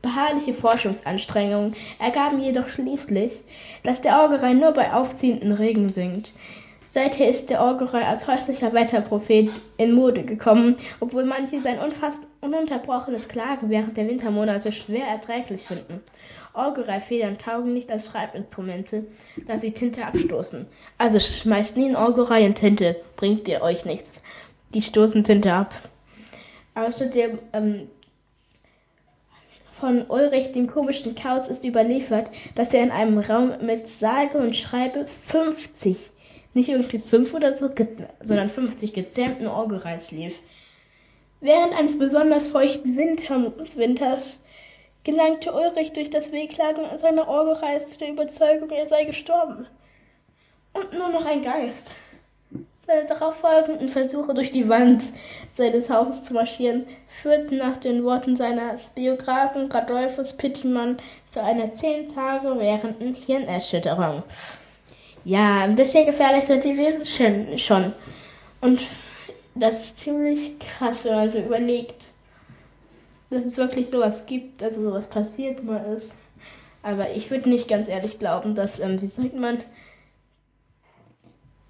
Beharrliche 0.00 0.54
Forschungsanstrengungen 0.54 1.76
ergaben 1.98 2.40
jedoch 2.40 2.68
schließlich, 2.68 3.42
dass 3.82 4.00
der 4.00 4.22
Orgerei 4.22 4.54
nur 4.54 4.72
bei 4.72 4.94
aufziehenden 4.94 5.52
Regen 5.52 5.90
singt. 5.90 6.32
Seither 6.90 7.28
ist 7.28 7.50
der 7.50 7.60
Orgelrei 7.60 8.06
als 8.06 8.26
häuslicher 8.26 8.72
Wetterprophet 8.72 9.50
in 9.76 9.92
Mode 9.92 10.22
gekommen, 10.24 10.76
obwohl 11.00 11.24
manche 11.24 11.60
sein 11.60 11.78
unfast 11.80 12.26
ununterbrochenes 12.40 13.28
Klagen 13.28 13.68
während 13.68 13.98
der 13.98 14.08
Wintermonate 14.08 14.72
schwer 14.72 15.06
erträglich 15.06 15.60
finden. 15.60 16.00
Orgelreifedern 16.54 17.36
taugen 17.36 17.74
nicht 17.74 17.90
als 17.90 18.06
Schreibinstrumente, 18.06 19.04
da 19.46 19.58
sie 19.58 19.72
Tinte 19.72 20.06
abstoßen. 20.06 20.64
Also 20.96 21.18
schmeißt 21.18 21.76
nie 21.76 21.90
ein 21.90 21.96
Orgelrei 21.96 22.46
in 22.46 22.54
Tinte, 22.54 22.96
bringt 23.16 23.46
ihr 23.48 23.60
euch 23.60 23.84
nichts. 23.84 24.22
Die 24.72 24.80
stoßen 24.80 25.24
Tinte 25.24 25.52
ab. 25.52 25.74
Außerdem 26.74 27.38
ähm, 27.52 27.88
von 29.70 30.06
Ulrich 30.08 30.52
dem 30.52 30.66
komischen 30.66 31.14
Kauz 31.14 31.48
ist 31.48 31.66
überliefert, 31.66 32.30
dass 32.54 32.72
er 32.72 32.82
in 32.82 32.90
einem 32.90 33.18
Raum 33.18 33.52
mit 33.60 33.88
sage 33.88 34.38
und 34.38 34.56
schreibe 34.56 35.06
50 35.06 36.12
nicht 36.54 36.68
irgendwie 36.68 36.98
fünf 36.98 37.34
oder 37.34 37.52
so, 37.52 37.70
sondern 38.24 38.48
50 38.48 38.92
gezähmten 38.92 39.46
Orgelreis 39.46 40.10
lief. 40.10 40.38
Während 41.40 41.72
eines 41.72 41.98
besonders 41.98 42.46
feuchten 42.46 42.96
Winters 42.96 44.42
gelangte 45.04 45.52
Ulrich 45.52 45.92
durch 45.92 46.10
das 46.10 46.32
Wehklagen 46.32 46.84
seiner 46.98 47.28
Orgelreis 47.28 47.88
zu 47.88 47.98
der 47.98 48.10
Überzeugung, 48.10 48.70
er 48.70 48.88
sei 48.88 49.04
gestorben. 49.04 49.66
Und 50.72 50.92
nur 50.92 51.08
noch 51.08 51.24
ein 51.24 51.42
Geist. 51.42 51.92
Seine 52.86 53.06
darauffolgenden 53.06 53.88
Versuche 53.88 54.34
durch 54.34 54.50
die 54.50 54.68
Wand 54.68 55.04
seines 55.52 55.90
Hauses 55.90 56.24
zu 56.24 56.34
marschieren, 56.34 56.86
führten 57.06 57.58
nach 57.58 57.76
den 57.76 58.02
Worten 58.02 58.36
seines 58.36 58.88
Biografen 58.90 59.70
Radolphus 59.70 60.36
Pittimann 60.36 60.96
zu 61.30 61.42
einer 61.42 61.74
zehn 61.74 62.14
Tage 62.14 62.58
währenden 62.58 63.14
Hirnerschütterung. 63.14 64.22
Ja, 65.24 65.64
ein 65.64 65.76
bisschen 65.76 66.06
gefährlich 66.06 66.44
sind 66.44 66.64
die 66.64 66.76
Wesen 66.76 67.58
schon. 67.58 67.92
Und 68.60 68.82
das 69.54 69.84
ist 69.84 69.98
ziemlich 69.98 70.58
krass, 70.58 71.04
wenn 71.04 71.14
man 71.14 71.30
so 71.30 71.38
überlegt, 71.38 72.12
dass 73.30 73.44
es 73.44 73.56
wirklich 73.56 73.90
sowas 73.90 74.26
gibt, 74.26 74.62
also 74.62 74.82
sowas 74.82 75.08
passiert 75.08 75.62
mal 75.64 75.84
ist. 75.94 76.14
Aber 76.82 77.10
ich 77.10 77.30
würde 77.30 77.50
nicht 77.50 77.68
ganz 77.68 77.88
ehrlich 77.88 78.18
glauben, 78.18 78.54
dass, 78.54 78.78
ähm, 78.78 79.02
wie 79.02 79.06
sagt 79.06 79.34
man, 79.34 79.58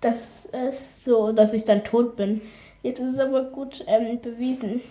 dass 0.00 0.21
es 0.52 1.05
so, 1.05 1.33
dass 1.33 1.52
ich 1.52 1.64
dann 1.64 1.83
tot 1.83 2.17
bin. 2.17 2.43
Jetzt 2.83 3.00
ist 3.00 3.14
es 3.14 3.19
aber 3.19 3.45
gut 3.45 3.85
ähm, 3.87 4.21
bewiesen. 4.21 4.83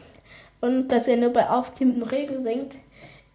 Und 0.60 0.90
dass 0.90 1.08
er 1.08 1.18
nur 1.18 1.30
bei 1.30 1.50
aufziehenden 1.50 2.04
Regen 2.04 2.42
singt, 2.42 2.74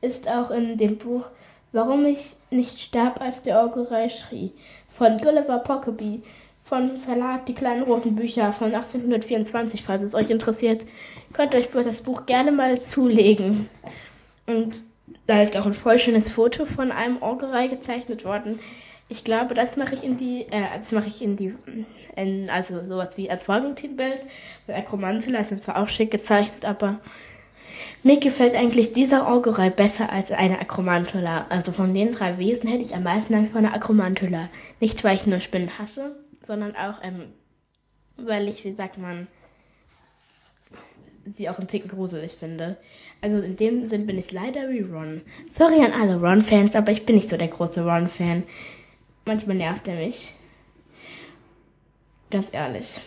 ist 0.00 0.28
auch 0.28 0.50
in 0.50 0.76
dem 0.76 0.98
Buch 0.98 1.30
Warum 1.72 2.04
ich 2.04 2.36
nicht 2.50 2.78
starb, 2.78 3.22
als 3.22 3.40
der 3.40 3.58
Orgelrei 3.62 4.10
schrie 4.10 4.52
von 4.92 5.18
Gulliver 5.18 5.58
Pockaby 5.58 6.22
von 6.62 6.96
Verlag 6.96 7.46
Die 7.46 7.54
kleinen 7.54 7.82
roten 7.82 8.14
Bücher 8.14 8.52
von 8.52 8.74
1824, 8.74 9.82
falls 9.82 10.02
es 10.02 10.14
euch 10.14 10.30
interessiert. 10.30 10.86
Könnt 11.32 11.54
ihr 11.54 11.60
euch 11.60 11.68
das 11.70 12.02
Buch 12.02 12.26
gerne 12.26 12.52
mal 12.52 12.80
zulegen. 12.80 13.68
Und 14.46 14.76
da 15.26 15.42
ist 15.42 15.56
auch 15.56 15.66
ein 15.66 15.74
voll 15.74 15.98
schönes 15.98 16.30
Foto 16.30 16.64
von 16.64 16.92
einem 16.92 17.20
Orgelei 17.20 17.66
gezeichnet 17.66 18.24
worden. 18.24 18.58
Ich 19.08 19.24
glaube, 19.24 19.54
das 19.54 19.76
mache 19.76 19.94
ich 19.94 20.04
in 20.04 20.16
die, 20.16 20.42
äh, 20.50 20.62
das 20.76 20.92
mache 20.92 21.08
ich 21.08 21.20
in 21.20 21.36
die, 21.36 21.54
in, 22.16 22.48
also 22.48 22.82
sowas 22.84 23.18
wie 23.18 23.30
als 23.30 23.44
Folgentitelbild. 23.44 24.20
Weil 24.66 24.76
Akromantula 24.76 25.40
ist 25.40 25.60
zwar 25.60 25.82
auch 25.82 25.88
schick 25.88 26.10
gezeichnet, 26.10 26.64
aber 26.64 27.00
mir 28.02 28.18
gefällt 28.18 28.54
eigentlich 28.54 28.92
dieser 28.92 29.26
Orgelei 29.26 29.70
besser 29.70 30.10
als 30.10 30.30
eine 30.30 30.60
Akromantula. 30.60 31.46
Also 31.48 31.72
von 31.72 31.94
den 31.94 32.12
drei 32.12 32.38
Wesen 32.38 32.68
hätte 32.68 32.82
ich 32.82 32.94
am 32.94 33.04
meisten 33.04 33.34
Angst 33.34 33.52
vor 33.52 33.60
einer 33.60 33.74
Akromantula. 33.74 34.48
Nicht, 34.80 35.02
weil 35.04 35.16
ich 35.16 35.26
nur 35.26 35.40
Spinnen 35.40 35.78
hasse, 35.78 36.16
sondern 36.42 36.74
auch, 36.74 37.02
ähm, 37.02 37.32
weil 38.16 38.48
ich, 38.48 38.64
wie 38.64 38.74
sagt 38.74 38.98
man, 38.98 39.28
sie 41.34 41.48
auch 41.48 41.58
ein 41.58 41.68
Ticken 41.68 41.90
gruselig 41.90 42.32
finde. 42.32 42.76
Also 43.20 43.38
in 43.38 43.56
dem 43.56 43.86
Sinn 43.86 44.06
bin 44.06 44.18
ich 44.18 44.32
leider 44.32 44.68
wie 44.70 44.80
Ron. 44.80 45.22
Sorry 45.48 45.84
an 45.84 45.92
alle 45.92 46.20
Ron-Fans, 46.20 46.74
aber 46.74 46.92
ich 46.92 47.06
bin 47.06 47.14
nicht 47.14 47.28
so 47.28 47.36
der 47.36 47.48
große 47.48 47.84
Ron-Fan. 47.84 48.42
Manchmal 49.24 49.56
nervt 49.56 49.86
er 49.86 49.96
mich. 49.96 50.34
Ganz 52.30 52.48
ehrlich. 52.52 53.00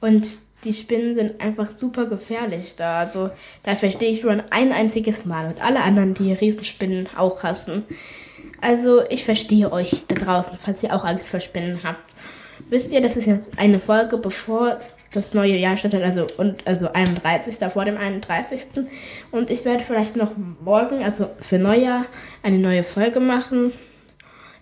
Und 0.00 0.26
die 0.64 0.74
Spinnen 0.74 1.16
sind 1.16 1.40
einfach 1.40 1.70
super 1.70 2.06
gefährlich 2.06 2.74
da. 2.76 3.00
Also 3.00 3.30
da 3.62 3.76
verstehe 3.76 4.10
ich 4.10 4.22
nur 4.22 4.44
ein 4.50 4.72
einziges 4.72 5.24
Mal 5.24 5.46
und 5.46 5.62
alle 5.62 5.82
anderen, 5.82 6.14
die 6.14 6.32
Riesenspinnen 6.32 7.08
auch 7.16 7.42
hassen. 7.42 7.84
Also 8.60 9.02
ich 9.08 9.24
verstehe 9.24 9.72
euch 9.72 10.06
da 10.08 10.16
draußen, 10.16 10.58
falls 10.60 10.82
ihr 10.82 10.94
auch 10.94 11.04
Angst 11.04 11.30
vor 11.30 11.40
Spinnen 11.40 11.80
habt. 11.82 12.14
Wisst 12.68 12.92
ihr, 12.92 13.00
das 13.00 13.16
ist 13.16 13.26
jetzt 13.26 13.58
eine 13.58 13.78
Folge, 13.78 14.18
bevor 14.18 14.78
das 15.12 15.34
neue 15.34 15.56
Jahr 15.56 15.76
startet, 15.76 16.02
also 16.02 16.26
und 16.36 16.66
also 16.66 16.92
31. 16.92 17.56
vor 17.72 17.84
dem 17.84 17.96
31. 17.96 18.60
Und 19.30 19.50
ich 19.50 19.64
werde 19.64 19.82
vielleicht 19.82 20.16
noch 20.16 20.32
morgen, 20.62 21.02
also 21.02 21.30
für 21.38 21.58
Neujahr, 21.58 22.06
eine 22.42 22.58
neue 22.58 22.82
Folge 22.82 23.18
machen. 23.18 23.72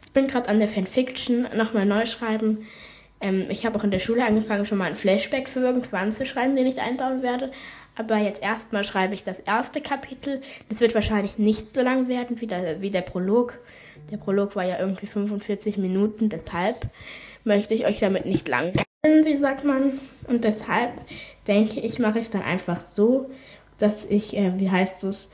Ich 0.06 0.12
bin 0.12 0.26
gerade 0.26 0.48
an 0.48 0.58
der 0.58 0.68
Fanfiction 0.68 1.48
nochmal 1.54 1.84
neu 1.84 2.06
schreiben. 2.06 2.66
Ähm, 3.20 3.46
ich 3.50 3.66
habe 3.66 3.78
auch 3.78 3.84
in 3.84 3.90
der 3.90 3.98
Schule 3.98 4.24
angefangen, 4.24 4.66
schon 4.66 4.78
mal 4.78 4.84
ein 4.84 4.94
Flashback 4.94 5.48
für 5.48 5.60
irgendwann 5.60 6.12
zu 6.12 6.26
schreiben, 6.26 6.54
den 6.54 6.66
ich 6.66 6.80
einbauen 6.80 7.22
werde. 7.22 7.50
Aber 7.96 8.16
jetzt 8.16 8.42
erstmal 8.42 8.84
schreibe 8.84 9.14
ich 9.14 9.24
das 9.24 9.40
erste 9.40 9.80
Kapitel. 9.80 10.40
Das 10.68 10.80
wird 10.80 10.94
wahrscheinlich 10.94 11.38
nicht 11.38 11.74
so 11.74 11.82
lang 11.82 12.08
werden 12.08 12.40
wie 12.40 12.46
der, 12.46 12.80
wie 12.80 12.90
der 12.90 13.02
Prolog. 13.02 13.58
Der 14.12 14.18
Prolog 14.18 14.54
war 14.54 14.64
ja 14.64 14.78
irgendwie 14.78 15.06
45 15.06 15.78
Minuten, 15.78 16.28
deshalb 16.28 16.76
möchte 17.44 17.74
ich 17.74 17.86
euch 17.86 17.98
damit 17.98 18.24
nicht 18.24 18.46
langweilen, 18.46 18.84
wie 19.02 19.36
sagt 19.36 19.64
man. 19.64 19.98
Und 20.28 20.44
deshalb 20.44 20.92
denke 21.48 21.80
ich, 21.80 21.98
mache 21.98 22.20
ich 22.20 22.30
dann 22.30 22.42
einfach 22.42 22.80
so, 22.80 23.28
dass 23.78 24.04
ich, 24.04 24.36
äh, 24.36 24.52
wie 24.58 24.70
heißt 24.70 25.02
es, 25.04 25.28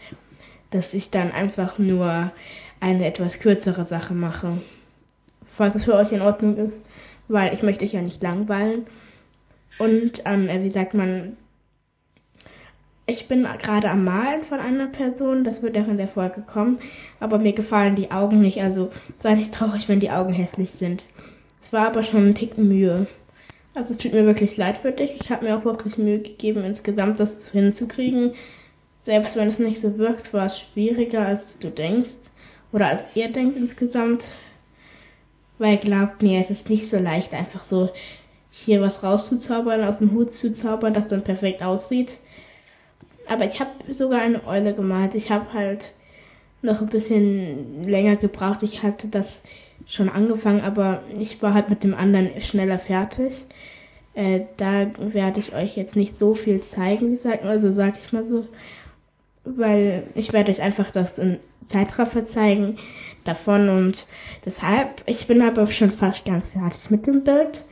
dass 0.71 0.95
ich 0.95 1.11
dann 1.11 1.33
einfach 1.33 1.79
nur 1.79 2.33
eine 2.81 3.07
etwas 3.07 3.39
kürzere 3.39 3.85
Sache 3.85 4.15
mache. 4.15 4.59
Falls 5.45 5.75
es 5.75 5.85
für 5.85 5.95
euch 5.95 6.13
in 6.13 6.23
Ordnung 6.23 6.57
ist 6.57 6.77
weil 7.29 7.55
ich 7.55 7.63
möchte 7.63 7.85
euch 7.85 7.93
ja 7.93 8.03
nicht 8.03 8.23
langweilen. 8.23 8.87
Und 9.79 10.23
ähm, 10.25 10.49
wie 10.63 10.71
sagt 10.71 10.95
man, 10.95 11.37
ich 13.07 13.29
bin 13.29 13.47
gerade 13.61 13.91
am 13.91 14.05
Malen 14.05 14.43
von 14.43 14.61
einer 14.61 14.87
Person, 14.87 15.45
das 15.45 15.63
wird 15.63 15.77
auch 15.77 15.89
in 15.89 15.99
der 15.99 16.09
Folge 16.09 16.41
kommen, 16.41 16.79
aber 17.21 17.39
mir 17.39 17.53
gefallen 17.53 17.97
die 17.97 18.11
Augen 18.11 18.41
nicht, 18.41 18.63
also 18.63 18.91
sei 19.19 19.35
nicht 19.35 19.53
traurig, 19.53 19.89
wenn 19.89 20.01
die 20.01 20.11
Augen 20.11 20.33
hässlich 20.33 20.71
sind. 20.71 21.05
Es 21.61 21.73
war 21.73 21.87
aber 21.87 22.03
schon 22.03 22.29
ein 22.29 22.35
Ticken 22.35 22.69
Mühe. 22.69 23.07
Also 23.75 23.91
es 23.91 23.99
tut 23.99 24.13
mir 24.13 24.25
wirklich 24.25 24.57
leid 24.57 24.79
für 24.79 24.93
dich. 24.93 25.17
Ich 25.17 25.31
habe 25.31 25.45
mir 25.45 25.57
auch 25.57 25.65
wirklich 25.65 25.99
Mühe 25.99 26.21
gegeben, 26.21 26.65
insgesamt 26.65 27.19
das 27.19 27.51
hinzukriegen. 27.51 28.35
Selbst 28.99 29.37
wenn 29.37 29.49
es 29.49 29.59
nicht 29.59 29.81
so 29.81 29.99
wirkt, 29.99 30.33
war 30.33 30.47
es 30.47 30.61
schwieriger, 30.61 31.27
als 31.27 31.59
du 31.59 31.71
denkst. 31.71 32.17
Oder 32.73 32.87
als 32.87 33.09
ihr 33.15 33.29
denkt 33.29 33.57
insgesamt. 33.57 34.25
Weil 35.59 35.79
glaubt 35.79 36.23
mir, 36.23 36.41
es 36.41 36.51
ist 36.51 36.71
nicht 36.71 36.89
so 36.89 36.99
leicht, 36.99 37.33
einfach 37.33 37.65
so 37.65 37.91
hier 38.51 38.81
was 38.81 39.03
rauszuzaubern, 39.03 39.83
aus 39.85 39.99
dem 39.99 40.13
Hut 40.13 40.33
zu 40.33 40.53
zaubern, 40.53 40.95
das 40.95 41.09
dann 41.09 41.25
perfekt 41.25 41.63
aussieht. 41.63 42.19
Aber 43.29 43.45
ich 43.45 43.61
habe 43.61 43.71
sogar 43.93 44.21
eine 44.21 44.47
Eule 44.47 44.75
gemalt. 44.75 45.15
Ich 45.15 45.31
habe 45.31 45.53
halt 45.53 45.93
noch 46.63 46.81
ein 46.81 46.89
bisschen 46.89 47.85
länger 47.85 48.17
gebraucht. 48.17 48.63
Ich 48.63 48.83
hatte 48.83 49.09
das 49.09 49.41
schon 49.87 50.09
angefangen, 50.09 50.61
aber 50.61 51.03
ich 51.19 51.41
war 51.43 51.55
halt 51.55 51.71
mit 51.71 51.85
dem 51.85 51.95
anderen 51.95 52.41
schneller 52.41 52.79
fertig. 52.79 53.47
Äh, 54.15 54.43
da 54.57 54.87
werde 54.99 55.41
ich 55.41 55.55
euch 55.55 55.77
jetzt 55.77 55.97
nicht 55.97 56.17
so 56.17 56.35
viel 56.35 56.61
zeigen, 56.61 57.11
wie 57.11 57.17
sagt 57.17 57.43
also 57.43 57.73
sag 57.73 57.95
ich 57.99 58.13
mal 58.13 58.25
so, 58.25 58.47
weil 59.45 60.05
ich 60.15 60.33
werde 60.33 60.53
euch 60.53 60.63
einfach 60.63 60.93
das 60.93 61.19
in 61.19 61.41
Zeitraffer 61.67 62.25
zeigen 62.25 62.77
davon 63.25 63.69
und 63.69 64.07
deshalb, 64.45 65.03
ich 65.07 65.27
bin 65.27 65.43
aber 65.43 65.67
schon 65.67 65.91
fast 65.91 66.25
ganz 66.25 66.49
fertig 66.49 66.91
mit 66.91 67.07
dem 67.07 67.25
Bild. 67.25 67.65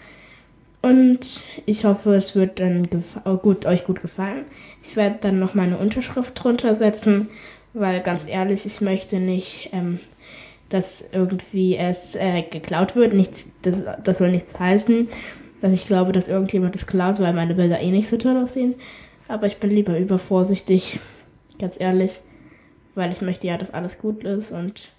Und 0.80 1.44
ich 1.64 1.84
hoffe, 1.84 2.14
es 2.16 2.34
wird 2.34 2.58
dann 2.58 2.88
oh, 3.24 3.36
gut, 3.36 3.66
euch 3.66 3.84
gut 3.84 4.02
gefallen. 4.02 4.44
Ich 4.82 4.96
werde 4.96 5.18
dann 5.20 5.38
noch 5.38 5.54
meine 5.54 5.78
Unterschrift 5.78 6.42
drunter 6.42 6.74
setzen, 6.74 7.28
weil 7.72 8.00
ganz 8.00 8.26
ehrlich, 8.26 8.66
ich 8.66 8.80
möchte 8.80 9.20
nicht, 9.20 9.70
ähm, 9.72 10.00
dass 10.70 11.04
irgendwie 11.12 11.76
es 11.76 12.16
äh, 12.16 12.42
geklaut 12.42 12.96
wird. 12.96 13.14
Nichts, 13.14 13.46
das, 13.62 13.82
das 14.02 14.18
soll 14.18 14.32
nichts 14.32 14.58
heißen, 14.58 15.08
dass 15.60 15.72
ich 15.72 15.86
glaube, 15.86 16.10
dass 16.10 16.26
irgendjemand 16.26 16.74
es 16.74 16.86
klaut, 16.88 17.20
weil 17.20 17.32
meine 17.32 17.54
Bilder 17.54 17.80
eh 17.80 17.92
nicht 17.92 18.08
so 18.08 18.16
toll 18.16 18.36
aussehen. 18.42 18.74
Aber 19.28 19.46
ich 19.46 19.58
bin 19.58 19.70
lieber 19.70 19.96
übervorsichtig, 19.96 20.98
ganz 21.60 21.78
ehrlich 21.78 22.22
weil 22.94 23.12
ich 23.12 23.20
möchte 23.20 23.46
ja, 23.46 23.58
dass 23.58 23.70
alles 23.70 23.98
gut 23.98 24.24
ist 24.24 24.52
und 24.52 24.92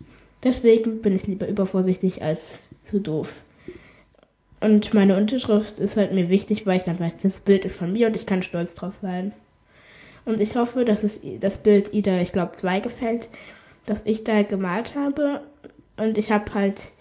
deswegen 0.43 1.01
bin 1.01 1.15
ich 1.15 1.27
lieber 1.27 1.47
übervorsichtig 1.47 2.21
als 2.21 2.59
zu 2.83 2.99
doof. 2.99 3.29
Und 4.59 4.93
meine 4.93 5.17
Unterschrift 5.17 5.79
ist 5.79 5.97
halt 5.97 6.13
mir 6.13 6.29
wichtig, 6.29 6.65
weil 6.65 6.77
ich 6.77 6.83
dann 6.83 6.99
weiß, 6.99 7.17
das 7.21 7.41
Bild 7.41 7.65
ist 7.65 7.75
von 7.75 7.91
mir 7.91 8.07
und 8.07 8.15
ich 8.15 8.25
kann 8.25 8.43
stolz 8.43 8.75
drauf 8.75 8.95
sein. 9.01 9.33
Und 10.25 10.39
ich 10.39 10.55
hoffe, 10.55 10.85
dass 10.85 11.03
es 11.03 11.19
das 11.41 11.57
Bild 11.57 11.93
Ida, 11.93 12.21
ich 12.21 12.31
glaube, 12.31 12.53
2 12.53 12.79
gefällt, 12.79 13.27
das 13.85 14.03
ich 14.05 14.23
da 14.23 14.41
gemalt 14.43 14.95
habe. 14.95 15.41
Und 15.97 16.17
ich 16.17 16.31
habe 16.31 16.53
halt 16.53 16.91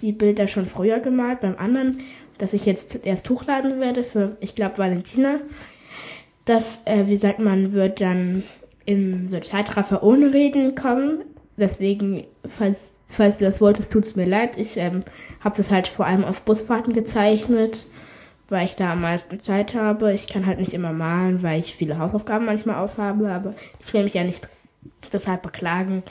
die 0.00 0.12
Bilder 0.12 0.48
schon 0.48 0.64
früher 0.64 0.98
gemalt 1.00 1.40
beim 1.40 1.56
anderen, 1.56 2.00
das 2.38 2.54
ich 2.54 2.64
jetzt 2.66 3.04
erst 3.04 3.28
hochladen 3.28 3.80
werde 3.80 4.02
für, 4.02 4.36
ich 4.40 4.54
glaube, 4.54 4.78
Valentina. 4.78 5.40
Das, 6.46 6.80
äh, 6.86 7.06
wie 7.06 7.16
sagt 7.16 7.38
man, 7.38 7.72
wird 7.72 8.00
dann 8.00 8.44
im 8.86 9.28
Sozialtreffer 9.28 10.02
ohne 10.02 10.32
Reden 10.32 10.74
kommen. 10.74 11.24
Deswegen, 11.56 12.24
falls, 12.44 12.94
falls 13.06 13.38
du 13.38 13.44
das 13.44 13.60
wolltest, 13.60 13.92
tut's 13.92 14.16
mir 14.16 14.26
leid. 14.26 14.58
Ich 14.58 14.76
ähm, 14.76 15.00
habe 15.40 15.56
das 15.56 15.70
halt 15.70 15.86
vor 15.86 16.06
allem 16.06 16.24
auf 16.24 16.42
Busfahrten 16.42 16.92
gezeichnet, 16.92 17.86
weil 18.48 18.66
ich 18.66 18.74
da 18.74 18.92
am 18.92 19.02
meisten 19.02 19.38
Zeit 19.38 19.74
habe. 19.74 20.12
Ich 20.12 20.26
kann 20.26 20.46
halt 20.46 20.58
nicht 20.58 20.74
immer 20.74 20.92
malen, 20.92 21.42
weil 21.42 21.60
ich 21.60 21.74
viele 21.74 21.98
Hausaufgaben 21.98 22.46
manchmal 22.46 22.76
aufhabe, 22.76 23.30
aber 23.30 23.54
ich 23.80 23.92
will 23.94 24.04
mich 24.04 24.14
ja 24.14 24.24
nicht 24.24 24.48
deshalb 25.12 25.42
beklagen. 25.42 26.02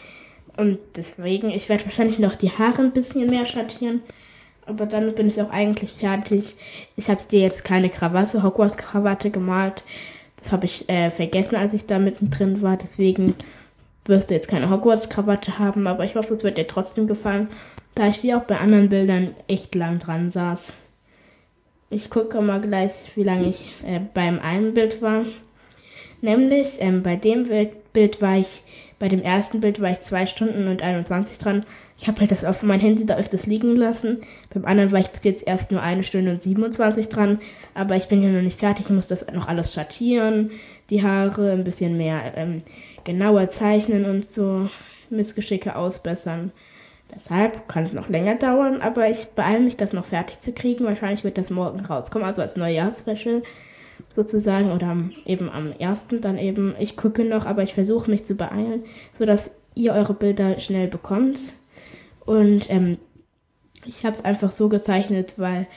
Und 0.55 0.79
deswegen, 0.95 1.49
ich 1.49 1.67
werde 1.67 1.85
wahrscheinlich 1.85 2.19
noch 2.19 2.35
die 2.35 2.51
Haare 2.51 2.83
ein 2.83 2.93
bisschen 2.93 3.29
mehr 3.29 3.45
schattieren. 3.45 4.01
Aber 4.65 4.85
dann 4.85 5.13
bin 5.15 5.27
ich 5.27 5.41
auch 5.41 5.49
eigentlich 5.49 5.91
fertig. 5.91 6.55
Ich 6.95 7.09
habe 7.09 7.21
dir 7.29 7.41
jetzt 7.41 7.65
keine 7.65 7.89
Krawatte, 7.89 8.43
Hogwarts-Krawatte 8.43 9.29
gemalt. 9.29 9.83
Das 10.43 10.51
habe 10.51 10.65
ich 10.65 10.89
äh, 10.89 11.09
vergessen, 11.09 11.55
als 11.55 11.73
ich 11.73 11.85
da 11.85 12.00
mittendrin 12.00 12.62
war. 12.62 12.75
Deswegen 12.75 13.33
wirst 14.05 14.29
du 14.29 14.33
jetzt 14.33 14.50
keine 14.50 14.69
Hogwarts-Krawatte 14.69 15.57
haben. 15.57 15.88
Aber 15.88 16.03
ich 16.03 16.15
hoffe, 16.15 16.33
es 16.33 16.43
wird 16.43 16.57
dir 16.57 16.67
trotzdem 16.67 17.07
gefallen, 17.07 17.47
da 17.95 18.09
ich 18.09 18.23
wie 18.23 18.33
auch 18.33 18.43
bei 18.43 18.57
anderen 18.57 18.89
Bildern 18.89 19.35
echt 19.47 19.73
lang 19.73 20.00
dran 20.00 20.31
saß. 20.31 20.73
Ich 21.89 22.09
gucke 22.09 22.41
mal 22.41 22.59
gleich, 22.59 22.91
wie 23.15 23.23
lange 23.23 23.47
ich 23.47 23.69
äh, 23.85 24.01
beim 24.13 24.39
einen 24.39 24.73
Bild 24.73 25.01
war. 25.01 25.23
Nämlich 26.21 26.77
ähm, 26.79 27.03
bei 27.03 27.15
dem 27.15 27.47
Bild 27.93 28.21
war 28.21 28.38
ich 28.38 28.63
bei 29.00 29.09
dem 29.09 29.21
ersten 29.21 29.62
Bild 29.62 29.81
war 29.81 29.91
ich 29.91 30.01
zwei 30.01 30.25
Stunden 30.25 30.67
und 30.67 30.81
21 30.81 31.38
dran. 31.38 31.65
Ich 31.97 32.07
habe 32.07 32.19
halt 32.21 32.31
das 32.31 32.45
auf 32.45 32.63
mein 32.63 32.79
Handy 32.79 33.05
da 33.05 33.17
öfters 33.17 33.45
liegen 33.45 33.75
lassen. 33.75 34.21
Beim 34.53 34.65
anderen 34.65 34.91
war 34.91 35.00
ich 35.00 35.09
bis 35.09 35.23
jetzt 35.23 35.45
erst 35.45 35.71
nur 35.71 35.81
eine 35.81 36.03
Stunde 36.03 36.31
und 36.31 36.41
27 36.41 37.09
dran. 37.09 37.39
Aber 37.73 37.95
ich 37.95 38.07
bin 38.07 38.21
ja 38.21 38.29
noch 38.29 38.41
nicht 38.41 38.59
fertig. 38.59 38.89
Muss 38.89 39.07
das 39.07 39.27
noch 39.27 39.47
alles 39.47 39.73
schattieren, 39.73 40.51
die 40.89 41.03
Haare 41.03 41.51
ein 41.51 41.63
bisschen 41.63 41.97
mehr 41.97 42.33
ähm, 42.35 42.62
genauer 43.03 43.50
zeichnen 43.50 44.05
und 44.05 44.25
so 44.25 44.69
Missgeschicke 45.09 45.75
ausbessern. 45.75 46.51
Deshalb 47.15 47.67
kann 47.67 47.83
es 47.83 47.93
noch 47.93 48.09
länger 48.09 48.35
dauern, 48.35 48.81
aber 48.81 49.07
ich 49.09 49.27
beeile 49.35 49.59
mich, 49.59 49.77
das 49.77 49.93
noch 49.93 50.05
fertig 50.05 50.39
zu 50.41 50.51
kriegen. 50.51 50.85
Wahrscheinlich 50.85 51.23
wird 51.23 51.38
das 51.38 51.51
morgen 51.51 51.81
rauskommen, 51.81 52.27
also 52.27 52.41
als 52.41 52.55
Neujahrsspecial 52.55 53.43
sozusagen 54.07 54.71
oder 54.71 54.95
eben 55.25 55.50
am 55.50 55.71
ersten 55.71 56.21
dann 56.21 56.38
eben. 56.38 56.75
Ich 56.79 56.97
gucke 56.97 57.23
noch, 57.23 57.45
aber 57.45 57.63
ich 57.63 57.73
versuche 57.73 58.09
mich 58.09 58.25
zu 58.25 58.35
beeilen, 58.35 58.83
sodass 59.17 59.55
ihr 59.75 59.93
eure 59.93 60.13
Bilder 60.13 60.59
schnell 60.59 60.88
bekommt. 60.88 61.53
Und 62.25 62.69
ähm, 62.69 62.97
ich 63.85 64.05
habe 64.05 64.15
es 64.15 64.23
einfach 64.23 64.51
so 64.51 64.69
gezeichnet, 64.69 65.35
weil 65.38 65.67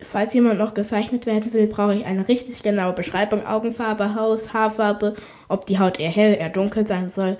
falls 0.00 0.34
jemand 0.34 0.58
noch 0.58 0.74
gezeichnet 0.74 1.26
werden 1.26 1.52
will, 1.52 1.66
brauche 1.66 1.94
ich 1.94 2.06
eine 2.06 2.28
richtig 2.28 2.62
genaue 2.62 2.92
Beschreibung. 2.92 3.46
Augenfarbe, 3.46 4.14
Haus, 4.14 4.52
Haarfarbe, 4.52 5.14
ob 5.48 5.66
die 5.66 5.78
Haut 5.78 5.98
eher 5.98 6.10
hell, 6.10 6.36
eher 6.38 6.48
dunkel 6.48 6.86
sein 6.86 7.10
soll 7.10 7.36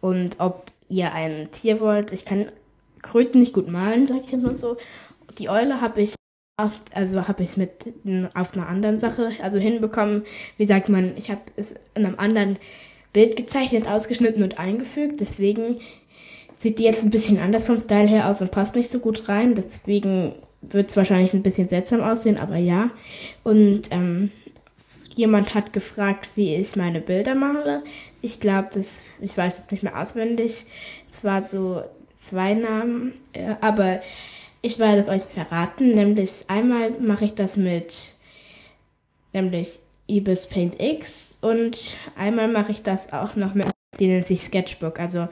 und 0.00 0.40
ob 0.40 0.66
ihr 0.88 1.12
ein 1.12 1.50
Tier 1.52 1.80
wollt. 1.80 2.12
Ich 2.12 2.24
kann 2.24 2.50
Kröten 3.00 3.40
nicht 3.40 3.54
gut 3.54 3.68
malen, 3.68 4.06
sag 4.06 4.24
ich 4.24 4.32
immer 4.32 4.56
so. 4.56 4.76
Die 5.38 5.48
Eule 5.48 5.80
habe 5.80 6.02
ich 6.02 6.14
also 6.56 7.28
habe 7.28 7.42
ich 7.42 7.56
mit 7.56 7.72
auf 8.34 8.54
einer 8.54 8.68
anderen 8.68 8.98
Sache 8.98 9.30
also 9.42 9.58
hinbekommen. 9.58 10.24
Wie 10.58 10.66
sagt 10.66 10.88
man, 10.88 11.16
ich 11.16 11.30
habe 11.30 11.40
es 11.56 11.74
in 11.94 12.04
einem 12.04 12.18
anderen 12.18 12.58
Bild 13.12 13.36
gezeichnet, 13.36 13.88
ausgeschnitten 13.88 14.42
und 14.42 14.58
eingefügt. 14.58 15.20
Deswegen 15.20 15.78
sieht 16.58 16.78
die 16.78 16.84
jetzt 16.84 17.02
ein 17.02 17.10
bisschen 17.10 17.38
anders 17.38 17.66
vom 17.66 17.78
Style 17.78 18.06
her 18.06 18.28
aus 18.28 18.42
und 18.42 18.50
passt 18.50 18.76
nicht 18.76 18.90
so 18.90 18.98
gut 18.98 19.28
rein. 19.28 19.54
Deswegen 19.54 20.34
wird 20.60 20.90
es 20.90 20.96
wahrscheinlich 20.96 21.34
ein 21.34 21.42
bisschen 21.42 21.68
seltsam 21.68 22.00
aussehen, 22.00 22.38
aber 22.38 22.56
ja. 22.56 22.90
Und 23.42 23.90
ähm, 23.90 24.30
jemand 25.14 25.54
hat 25.54 25.72
gefragt, 25.72 26.30
wie 26.36 26.54
ich 26.54 26.76
meine 26.76 27.00
Bilder 27.00 27.34
male. 27.34 27.82
Ich 28.20 28.40
glaube, 28.40 28.68
das, 28.72 29.00
ich 29.20 29.36
weiß 29.36 29.58
es 29.58 29.70
nicht 29.70 29.82
mehr 29.82 29.98
auswendig. 29.98 30.64
Es 31.08 31.24
war 31.24 31.48
so 31.48 31.82
zwei 32.20 32.54
Namen, 32.54 33.14
äh, 33.32 33.54
aber 33.60 34.00
ich 34.62 34.78
werde 34.78 34.98
es 34.98 35.08
euch 35.08 35.22
verraten, 35.22 35.94
nämlich 35.94 36.44
einmal 36.48 36.92
mache 36.92 37.24
ich 37.24 37.34
das 37.34 37.56
mit 37.56 38.14
nämlich 39.32 39.80
Ibis 40.06 40.46
Paint 40.46 40.80
X 40.80 41.38
und 41.40 41.96
einmal 42.16 42.48
mache 42.48 42.70
ich 42.70 42.82
das 42.82 43.12
auch 43.12 43.34
noch 43.34 43.54
mit, 43.54 43.66
die 43.98 44.06
nennt 44.06 44.26
sich 44.26 44.42
Sketchbook. 44.42 45.00
Also 45.00 45.28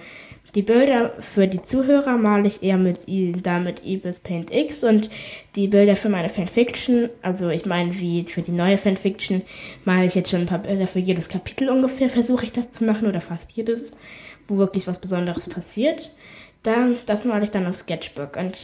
die 0.54 0.62
Bilder 0.62 1.14
für 1.20 1.46
die 1.46 1.62
Zuhörer 1.62 2.16
male 2.16 2.48
ich 2.48 2.62
eher 2.62 2.76
mit 2.76 3.06
da 3.44 3.60
mit 3.60 3.84
Ibis 3.84 4.18
Paint 4.18 4.52
X 4.52 4.82
und 4.82 5.10
die 5.54 5.68
Bilder 5.68 5.94
für 5.94 6.08
meine 6.08 6.28
Fanfiction, 6.28 7.08
also 7.22 7.50
ich 7.50 7.66
meine 7.66 7.94
wie 8.00 8.24
für 8.24 8.42
die 8.42 8.52
neue 8.52 8.78
Fanfiction, 8.78 9.42
male 9.84 10.06
ich 10.06 10.14
jetzt 10.14 10.30
schon 10.30 10.40
ein 10.40 10.46
paar 10.46 10.58
Bilder 10.58 10.88
für 10.88 10.98
jedes 10.98 11.28
Kapitel 11.28 11.68
ungefähr, 11.68 12.10
versuche 12.10 12.44
ich 12.44 12.52
das 12.52 12.72
zu 12.72 12.84
machen 12.84 13.06
oder 13.06 13.20
fast 13.20 13.52
jedes, 13.52 13.92
wo 14.48 14.56
wirklich 14.56 14.88
was 14.88 15.00
Besonderes 15.00 15.48
passiert. 15.48 16.10
Dann, 16.62 16.96
das 17.06 17.24
male 17.24 17.44
ich 17.44 17.50
dann 17.50 17.66
auf 17.66 17.76
Sketchbook 17.76 18.36
und 18.36 18.56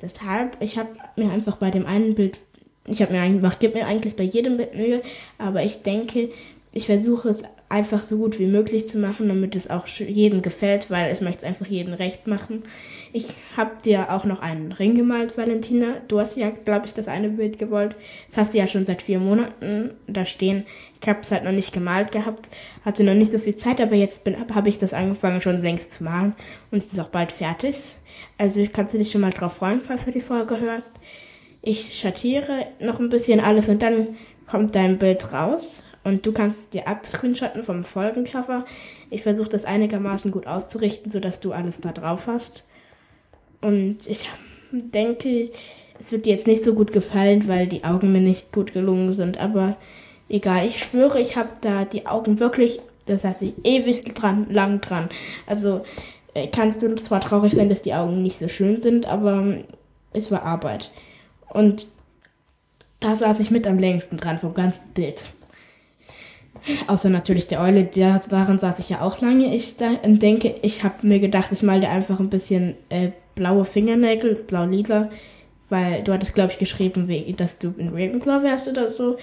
Deshalb, 0.00 0.56
ich 0.60 0.78
habe 0.78 0.90
mir 1.16 1.30
einfach 1.30 1.56
bei 1.56 1.70
dem 1.70 1.86
einen 1.86 2.14
Bild, 2.14 2.40
ich 2.86 3.02
habe 3.02 3.12
mir 3.12 3.20
einfach, 3.20 3.58
gebe 3.58 3.78
mir 3.78 3.86
eigentlich 3.86 4.16
bei 4.16 4.24
jedem 4.24 4.56
Bild 4.56 4.74
Mühe, 4.74 5.02
aber 5.38 5.62
ich 5.64 5.82
denke, 5.82 6.30
ich 6.72 6.86
versuche 6.86 7.30
es 7.30 7.42
einfach 7.70 8.02
so 8.02 8.16
gut 8.16 8.38
wie 8.38 8.46
möglich 8.46 8.88
zu 8.88 8.98
machen, 8.98 9.28
damit 9.28 9.54
es 9.54 9.68
auch 9.68 9.86
jedem 9.86 10.40
gefällt, 10.40 10.90
weil 10.90 11.12
ich 11.12 11.20
möchte 11.20 11.38
es 11.38 11.44
einfach 11.44 11.66
jedem 11.66 11.92
recht 11.92 12.26
machen. 12.26 12.62
Ich 13.12 13.34
habe 13.56 13.72
dir 13.84 14.10
auch 14.10 14.24
noch 14.24 14.40
einen 14.40 14.72
Ring 14.72 14.94
gemalt, 14.94 15.36
Valentina. 15.36 15.96
Du 16.08 16.18
hast 16.18 16.36
ja, 16.36 16.50
glaube 16.50 16.86
ich, 16.86 16.94
das 16.94 17.08
eine 17.08 17.28
Bild 17.28 17.58
gewollt. 17.58 17.94
Das 18.28 18.38
hast 18.38 18.54
du 18.54 18.58
ja 18.58 18.66
schon 18.66 18.86
seit 18.86 19.02
vier 19.02 19.18
Monaten 19.18 19.90
da 20.06 20.24
stehen. 20.24 20.64
Ich 21.00 21.08
habe 21.08 21.20
es 21.20 21.30
halt 21.30 21.44
noch 21.44 21.52
nicht 21.52 21.72
gemalt 21.72 22.10
gehabt, 22.10 22.48
hatte 22.84 23.04
noch 23.04 23.14
nicht 23.14 23.32
so 23.32 23.38
viel 23.38 23.54
Zeit, 23.54 23.80
aber 23.80 23.96
jetzt 23.96 24.22
habe 24.54 24.68
ich 24.70 24.78
das 24.78 24.94
angefangen 24.94 25.42
schon 25.42 25.62
längst 25.62 25.92
zu 25.92 26.04
malen 26.04 26.34
und 26.70 26.78
es 26.78 26.92
ist 26.92 27.00
auch 27.00 27.08
bald 27.08 27.32
fertig. 27.32 27.76
Also 28.38 28.66
kannst 28.72 28.94
du 28.94 28.98
dich 28.98 29.10
schon 29.10 29.20
mal 29.20 29.30
drauf 29.30 29.56
freuen, 29.56 29.82
falls 29.82 30.06
du 30.06 30.10
die 30.10 30.20
Folge 30.20 30.58
hörst. 30.58 30.94
Ich 31.60 31.98
schattiere 31.98 32.66
noch 32.80 32.98
ein 32.98 33.10
bisschen 33.10 33.40
alles 33.40 33.68
und 33.68 33.82
dann 33.82 34.16
kommt 34.46 34.74
dein 34.74 34.98
Bild 34.98 35.32
raus 35.32 35.82
und 36.04 36.24
du 36.26 36.32
kannst 36.32 36.72
dir 36.72 36.88
abscreenshotten 36.88 37.62
vom 37.62 37.84
Folgencover. 37.84 38.64
Ich 39.10 39.22
versuche 39.22 39.48
das 39.48 39.64
einigermaßen 39.64 40.30
gut 40.30 40.46
auszurichten, 40.46 41.12
sodass 41.12 41.40
du 41.40 41.52
alles 41.52 41.80
da 41.80 41.92
drauf 41.92 42.26
hast. 42.26 42.64
Und 43.60 44.06
ich 44.06 44.28
denke, 44.70 45.50
es 45.98 46.12
wird 46.12 46.26
dir 46.26 46.32
jetzt 46.32 46.46
nicht 46.46 46.64
so 46.64 46.74
gut 46.74 46.92
gefallen, 46.92 47.48
weil 47.48 47.66
die 47.66 47.84
Augen 47.84 48.12
mir 48.12 48.20
nicht 48.20 48.52
gut 48.52 48.72
gelungen 48.72 49.12
sind. 49.12 49.38
Aber 49.38 49.76
egal, 50.28 50.64
ich 50.66 50.78
schwöre, 50.78 51.20
ich 51.20 51.36
habe 51.36 51.50
da 51.60 51.84
die 51.84 52.06
Augen 52.06 52.38
wirklich, 52.38 52.80
das 53.06 53.24
heißt 53.24 53.42
ich 53.42 53.54
ewig 53.64 54.14
dran, 54.14 54.46
lang 54.50 54.80
dran. 54.80 55.08
Also 55.46 55.82
äh, 56.34 56.46
kannst 56.48 56.82
du 56.82 56.94
zwar 56.96 57.20
traurig 57.20 57.54
sein, 57.54 57.68
dass 57.68 57.82
die 57.82 57.94
Augen 57.94 58.22
nicht 58.22 58.38
so 58.38 58.48
schön 58.48 58.80
sind, 58.80 59.06
aber 59.06 59.58
es 60.12 60.30
war 60.30 60.42
Arbeit. 60.42 60.92
Und 61.48 61.86
da 63.00 63.16
saß 63.16 63.40
ich 63.40 63.50
mit 63.50 63.66
am 63.66 63.78
längsten 63.78 64.16
dran 64.16 64.38
vom 64.38 64.54
ganzen 64.54 64.88
Bild. 64.92 65.22
Außer 66.86 67.08
natürlich 67.08 67.46
der 67.46 67.60
Eule, 67.60 67.84
der, 67.84 68.20
daran 68.28 68.58
saß 68.58 68.78
ich 68.80 68.90
ja 68.90 69.00
auch 69.00 69.20
lange. 69.20 69.54
Ich 69.54 69.76
da, 69.76 69.94
denke, 70.04 70.56
ich 70.62 70.84
habe 70.84 71.06
mir 71.06 71.18
gedacht, 71.18 71.50
ich 71.52 71.62
mal 71.62 71.80
dir 71.80 71.90
einfach 71.90 72.18
ein 72.18 72.30
bisschen 72.30 72.74
äh, 72.88 73.10
blaue 73.34 73.64
Fingernägel, 73.64 74.34
blau-lila, 74.34 75.10
weil 75.68 76.02
du 76.02 76.12
hattest, 76.12 76.34
glaube 76.34 76.52
ich, 76.52 76.58
geschrieben, 76.58 77.08
wie, 77.08 77.32
dass 77.32 77.58
du 77.58 77.74
in 77.78 77.88
Ravenclaw 77.88 78.42
wärst 78.42 78.68
oder 78.68 78.90
so. 78.90 79.16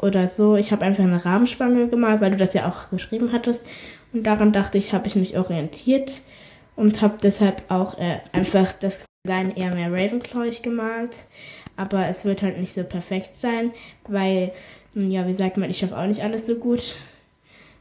Oder 0.00 0.26
so. 0.26 0.56
Ich 0.56 0.72
habe 0.72 0.84
einfach 0.84 1.04
eine 1.04 1.24
Rahmenspange 1.24 1.88
gemalt, 1.88 2.20
weil 2.20 2.32
du 2.32 2.36
das 2.36 2.54
ja 2.54 2.68
auch 2.68 2.90
geschrieben 2.90 3.30
hattest. 3.32 3.64
Und 4.12 4.24
daran 4.24 4.52
dachte 4.52 4.76
ich, 4.76 4.92
habe 4.92 5.06
ich 5.06 5.14
mich 5.14 5.38
orientiert 5.38 6.22
und 6.74 7.00
habe 7.00 7.18
deshalb 7.22 7.62
auch 7.70 7.96
äh, 7.98 8.18
einfach 8.32 8.72
das 8.72 9.04
Design 9.24 9.52
eher 9.54 9.74
mehr 9.74 9.92
Ravenclawig 9.92 10.62
gemalt. 10.62 11.26
Aber 11.76 12.08
es 12.08 12.24
wird 12.24 12.42
halt 12.42 12.58
nicht 12.58 12.72
so 12.72 12.82
perfekt 12.82 13.36
sein, 13.36 13.70
weil 14.08 14.52
ja, 14.94 15.26
wie 15.26 15.34
sagt 15.34 15.56
man, 15.56 15.70
ich 15.70 15.78
schaffe 15.78 15.96
auch 15.96 16.06
nicht 16.06 16.22
alles 16.22 16.46
so 16.46 16.56
gut. 16.56 16.96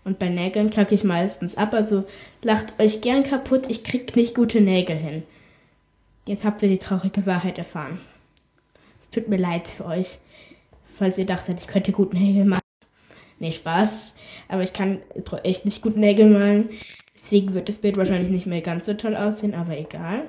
Und 0.04 0.18
bei 0.18 0.30
Nägeln 0.30 0.70
kacke 0.70 0.96
ich 0.96 1.04
meistens 1.04 1.56
ab. 1.56 1.74
Also 1.74 2.06
lacht 2.42 2.80
euch 2.80 3.02
gern 3.02 3.24
kaputt, 3.24 3.70
ich 3.70 3.84
krieg 3.84 4.16
nicht 4.16 4.36
gute 4.36 4.62
Nägel 4.62 4.96
hin. 4.96 5.24
Jetzt 6.28 6.44
habt 6.44 6.62
ihr 6.64 6.70
die 6.70 6.78
traurige 6.78 7.26
Wahrheit 7.26 7.58
erfahren. 7.58 8.00
Es 9.02 9.10
tut 9.10 9.28
mir 9.28 9.38
leid 9.38 9.68
für 9.68 9.86
euch, 9.86 10.20
falls 10.86 11.18
ihr 11.18 11.26
dachtet, 11.26 11.60
ich 11.60 11.68
könnte 11.68 11.92
gut 11.92 12.14
Nägel 12.14 12.46
malen. 12.46 12.62
Nee, 13.40 13.52
Spaß. 13.52 14.16
Aber 14.48 14.64
ich 14.64 14.74
kann 14.74 15.00
echt 15.44 15.66
nicht 15.66 15.82
gut 15.82 15.98
Nägel 15.98 16.30
malen. 16.30 16.70
Deswegen 17.16 17.54
wird 17.54 17.70
das 17.70 17.80
Bild 17.80 17.98
wahrscheinlich 17.98 18.30
nicht 18.30 18.48
mehr 18.48 18.62
ganz 18.62 18.86
so 18.86 18.94
toll 18.94 19.16
aussehen, 19.16 19.54
aber 19.54 19.78
egal. 19.78 20.24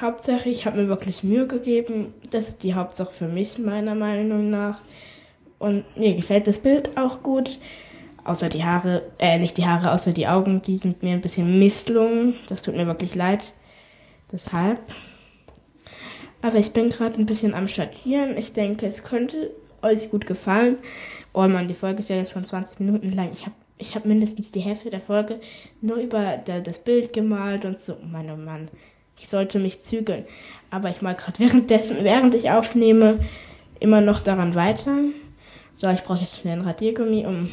Hauptsache, 0.00 0.48
ich 0.48 0.66
habe 0.66 0.82
mir 0.82 0.88
wirklich 0.88 1.22
Mühe 1.22 1.46
gegeben. 1.46 2.12
Das 2.30 2.48
ist 2.48 2.62
die 2.62 2.74
Hauptsache 2.74 3.12
für 3.12 3.28
mich, 3.28 3.58
meiner 3.58 3.94
Meinung 3.94 4.50
nach. 4.50 4.80
Und 5.58 5.84
mir 5.96 6.14
gefällt 6.14 6.46
das 6.46 6.60
Bild 6.60 6.96
auch 6.96 7.22
gut. 7.22 7.58
Außer 8.24 8.48
die 8.48 8.64
Haare, 8.64 9.02
äh, 9.18 9.38
nicht 9.38 9.56
die 9.56 9.66
Haare, 9.66 9.92
außer 9.92 10.12
die 10.12 10.26
Augen, 10.26 10.60
die 10.62 10.78
sind 10.78 11.02
mir 11.02 11.12
ein 11.12 11.20
bisschen 11.20 11.58
misslungen. 11.58 12.34
Das 12.48 12.62
tut 12.62 12.76
mir 12.76 12.86
wirklich 12.86 13.14
leid. 13.14 13.52
Deshalb. 14.32 14.80
Aber 16.42 16.58
ich 16.58 16.72
bin 16.72 16.90
gerade 16.90 17.18
ein 17.18 17.26
bisschen 17.26 17.54
am 17.54 17.68
Schattieren. 17.68 18.36
Ich 18.36 18.52
denke, 18.52 18.86
es 18.86 19.04
könnte 19.04 19.52
euch 19.82 20.10
gut 20.10 20.26
gefallen. 20.26 20.78
Oh 21.32 21.46
man, 21.46 21.68
die 21.68 21.74
Folge 21.74 22.00
ist 22.00 22.08
ja 22.08 22.16
jetzt 22.16 22.32
schon 22.32 22.44
20 22.44 22.80
Minuten 22.80 23.12
lang. 23.12 23.30
Ich 23.32 23.42
habe 23.42 23.54
ich 23.78 23.94
hab 23.94 24.06
mindestens 24.06 24.52
die 24.52 24.60
Hälfte 24.60 24.90
der 24.90 25.00
Folge 25.00 25.38
nur 25.80 25.96
über 25.96 26.38
das 26.38 26.78
Bild 26.78 27.12
gemalt 27.12 27.64
und 27.64 27.82
so. 27.82 27.94
Oh 27.94 28.06
Mann, 28.06 28.30
oh 28.30 28.36
Mann. 28.36 28.68
Ich 29.20 29.28
sollte 29.28 29.58
mich 29.58 29.82
zügeln. 29.82 30.24
Aber 30.70 30.90
ich 30.90 31.02
mal 31.02 31.14
gerade 31.14 31.38
währenddessen, 31.40 31.98
während 32.02 32.34
ich 32.34 32.50
aufnehme, 32.50 33.20
immer 33.80 34.00
noch 34.00 34.20
daran 34.20 34.54
weiter. 34.54 34.94
So, 35.78 35.90
ich 35.90 36.04
brauche 36.04 36.20
jetzt 36.20 36.40
schnell 36.40 36.58
ein 36.58 36.64
Radiergummi, 36.64 37.26
um 37.26 37.50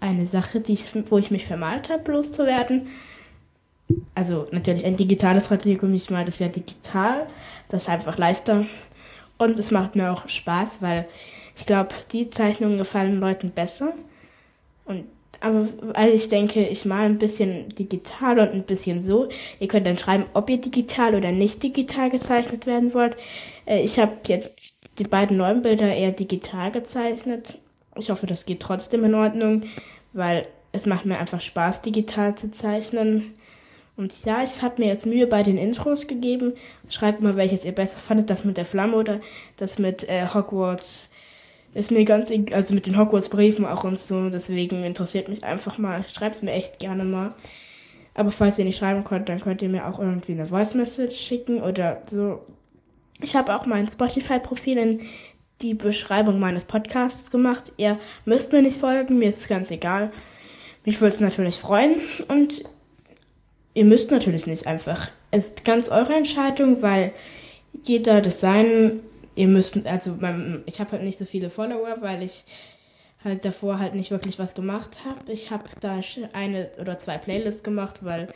eine 0.00 0.26
Sache, 0.26 0.60
die 0.60 0.72
ich, 0.72 0.86
wo 1.08 1.16
ich 1.18 1.30
mich 1.30 1.46
vermalt 1.46 1.88
habe, 1.88 2.10
loszuwerden. 2.10 2.88
Also 4.16 4.48
natürlich 4.50 4.84
ein 4.84 4.96
digitales 4.96 5.52
Radiergummi, 5.52 5.96
ich 5.96 6.10
meine 6.10 6.24
das 6.24 6.40
ja 6.40 6.48
digital. 6.48 7.28
Das 7.68 7.82
ist 7.82 7.88
einfach 7.88 8.18
leichter. 8.18 8.66
Und 9.38 9.56
es 9.56 9.70
macht 9.70 9.94
mir 9.94 10.10
auch 10.10 10.28
Spaß, 10.28 10.82
weil 10.82 11.06
ich 11.56 11.64
glaube, 11.64 11.94
die 12.10 12.28
Zeichnungen 12.28 12.78
gefallen 12.78 13.20
Leuten 13.20 13.52
besser. 13.52 13.94
Und 14.84 15.04
aber 15.40 15.68
weil 15.94 16.10
ich 16.10 16.28
denke, 16.28 16.66
ich 16.66 16.84
male 16.84 17.06
ein 17.06 17.18
bisschen 17.18 17.68
digital 17.70 18.38
und 18.40 18.50
ein 18.50 18.62
bisschen 18.62 19.04
so. 19.04 19.28
Ihr 19.58 19.68
könnt 19.68 19.86
dann 19.86 19.96
schreiben, 19.96 20.26
ob 20.34 20.50
ihr 20.50 20.60
digital 20.60 21.14
oder 21.14 21.32
nicht 21.32 21.62
digital 21.62 22.10
gezeichnet 22.10 22.66
werden 22.66 22.94
wollt. 22.94 23.16
Äh, 23.66 23.82
ich 23.82 23.98
habe 23.98 24.12
jetzt 24.26 24.74
die 25.02 25.08
beiden 25.08 25.36
neuen 25.36 25.62
Bilder 25.62 25.92
eher 25.92 26.12
digital 26.12 26.70
gezeichnet. 26.70 27.58
Ich 27.96 28.10
hoffe, 28.10 28.26
das 28.26 28.46
geht 28.46 28.60
trotzdem 28.60 29.04
in 29.04 29.14
Ordnung, 29.14 29.64
weil 30.12 30.46
es 30.70 30.86
macht 30.86 31.06
mir 31.06 31.18
einfach 31.18 31.40
Spaß, 31.40 31.82
digital 31.82 32.36
zu 32.36 32.52
zeichnen. 32.52 33.34
Und 33.96 34.24
ja, 34.24 34.42
ich 34.42 34.62
habe 34.62 34.80
mir 34.80 34.88
jetzt 34.88 35.06
Mühe 35.06 35.26
bei 35.26 35.42
den 35.42 35.58
Intros 35.58 36.06
gegeben. 36.06 36.52
Schreibt 36.88 37.20
mal, 37.20 37.36
welches 37.36 37.64
ihr 37.64 37.72
besser 37.72 37.98
fandet, 37.98 38.30
das 38.30 38.44
mit 38.44 38.56
der 38.56 38.64
Flamme 38.64 38.96
oder 38.96 39.20
das 39.56 39.78
mit 39.78 40.08
äh, 40.08 40.26
Hogwarts 40.32 41.10
ist 41.74 41.90
mir 41.90 42.04
ganz, 42.04 42.30
also 42.52 42.74
mit 42.74 42.86
den 42.86 42.98
Hogwarts-Briefen 42.98 43.64
auch 43.64 43.84
und 43.84 43.98
so, 43.98 44.28
deswegen 44.28 44.84
interessiert 44.84 45.28
mich 45.28 45.42
einfach 45.42 45.78
mal. 45.78 46.04
Schreibt 46.06 46.42
mir 46.42 46.52
echt 46.52 46.78
gerne 46.78 47.04
mal. 47.04 47.34
Aber 48.14 48.30
falls 48.30 48.58
ihr 48.58 48.66
nicht 48.66 48.76
schreiben 48.78 49.04
könnt, 49.04 49.30
dann 49.30 49.40
könnt 49.40 49.62
ihr 49.62 49.70
mir 49.70 49.86
auch 49.86 49.98
irgendwie 49.98 50.32
eine 50.32 50.46
Voice-Message 50.46 51.16
schicken 51.16 51.62
oder 51.62 52.02
so. 52.10 52.40
Ich 53.22 53.36
habe 53.36 53.54
auch 53.54 53.66
mein 53.66 53.86
Spotify-Profil 53.86 54.78
in 54.78 55.00
die 55.60 55.74
Beschreibung 55.74 56.40
meines 56.40 56.64
Podcasts 56.64 57.30
gemacht. 57.30 57.72
Ihr 57.76 57.98
müsst 58.24 58.52
mir 58.52 58.62
nicht 58.62 58.78
folgen, 58.78 59.18
mir 59.18 59.28
ist 59.28 59.40
es 59.42 59.48
ganz 59.48 59.70
egal. 59.70 60.10
Mich 60.84 61.00
würde 61.00 61.14
es 61.14 61.20
natürlich 61.20 61.56
freuen 61.56 61.94
und 62.28 62.64
ihr 63.74 63.84
müsst 63.84 64.10
natürlich 64.10 64.46
nicht 64.46 64.66
einfach. 64.66 65.08
Es 65.30 65.46
ist 65.46 65.64
ganz 65.64 65.88
eure 65.88 66.14
Entscheidung, 66.14 66.82
weil 66.82 67.12
jeder 67.84 68.20
das 68.20 68.40
sein 68.40 69.00
ihr 69.34 69.48
müsst, 69.48 69.86
also 69.86 70.18
ich 70.66 70.80
habe 70.80 70.92
halt 70.92 71.02
nicht 71.02 71.18
so 71.18 71.24
viele 71.24 71.50
Follower, 71.50 71.96
weil 72.00 72.22
ich 72.22 72.44
halt 73.24 73.44
davor 73.44 73.78
halt 73.78 73.94
nicht 73.94 74.10
wirklich 74.10 74.38
was 74.38 74.54
gemacht 74.54 74.98
habe. 75.04 75.32
Ich 75.32 75.50
habe 75.50 75.64
da 75.80 76.00
eine 76.32 76.70
oder 76.80 76.98
zwei 76.98 77.18
Playlists 77.18 77.62
gemacht, 77.62 78.04
weil 78.04 78.28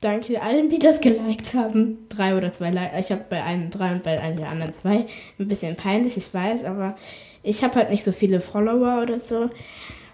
danke 0.00 0.42
allen, 0.42 0.68
die 0.68 0.78
das 0.78 1.00
geliked 1.00 1.54
haben. 1.54 2.06
Drei 2.08 2.36
oder 2.36 2.52
zwei 2.52 2.70
Likes. 2.70 3.06
Ich 3.06 3.12
habe 3.12 3.24
bei 3.28 3.42
einem 3.42 3.70
drei 3.70 3.92
und 3.92 4.04
bei 4.04 4.20
einem 4.20 4.36
der 4.36 4.48
anderen 4.48 4.72
zwei. 4.74 5.06
Ein 5.38 5.48
bisschen 5.48 5.76
peinlich, 5.76 6.16
ich 6.16 6.32
weiß, 6.32 6.64
aber 6.64 6.96
ich 7.42 7.62
habe 7.62 7.76
halt 7.76 7.90
nicht 7.90 8.04
so 8.04 8.12
viele 8.12 8.40
Follower 8.40 9.02
oder 9.02 9.20
so. 9.20 9.50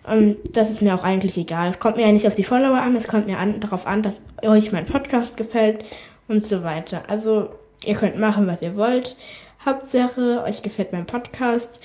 Und 0.04 0.38
das 0.52 0.70
ist 0.70 0.82
mir 0.82 0.94
auch 0.94 1.04
eigentlich 1.04 1.36
egal. 1.36 1.68
Es 1.68 1.78
kommt 1.78 1.96
mir 1.96 2.06
ja 2.06 2.12
nicht 2.12 2.26
auf 2.26 2.34
die 2.34 2.44
Follower 2.44 2.80
an, 2.80 2.96
es 2.96 3.06
kommt 3.06 3.26
mir 3.26 3.38
an, 3.38 3.60
darauf 3.60 3.86
an, 3.86 4.02
dass 4.02 4.22
euch 4.42 4.72
mein 4.72 4.86
Podcast 4.86 5.36
gefällt 5.36 5.84
und 6.26 6.46
so 6.46 6.64
weiter. 6.64 7.02
Also 7.08 7.50
Ihr 7.84 7.94
könnt 7.94 8.18
machen, 8.18 8.46
was 8.46 8.62
ihr 8.62 8.76
wollt. 8.76 9.16
Hauptsache, 9.64 10.42
euch 10.44 10.62
gefällt 10.62 10.92
mein 10.92 11.06
Podcast. 11.06 11.80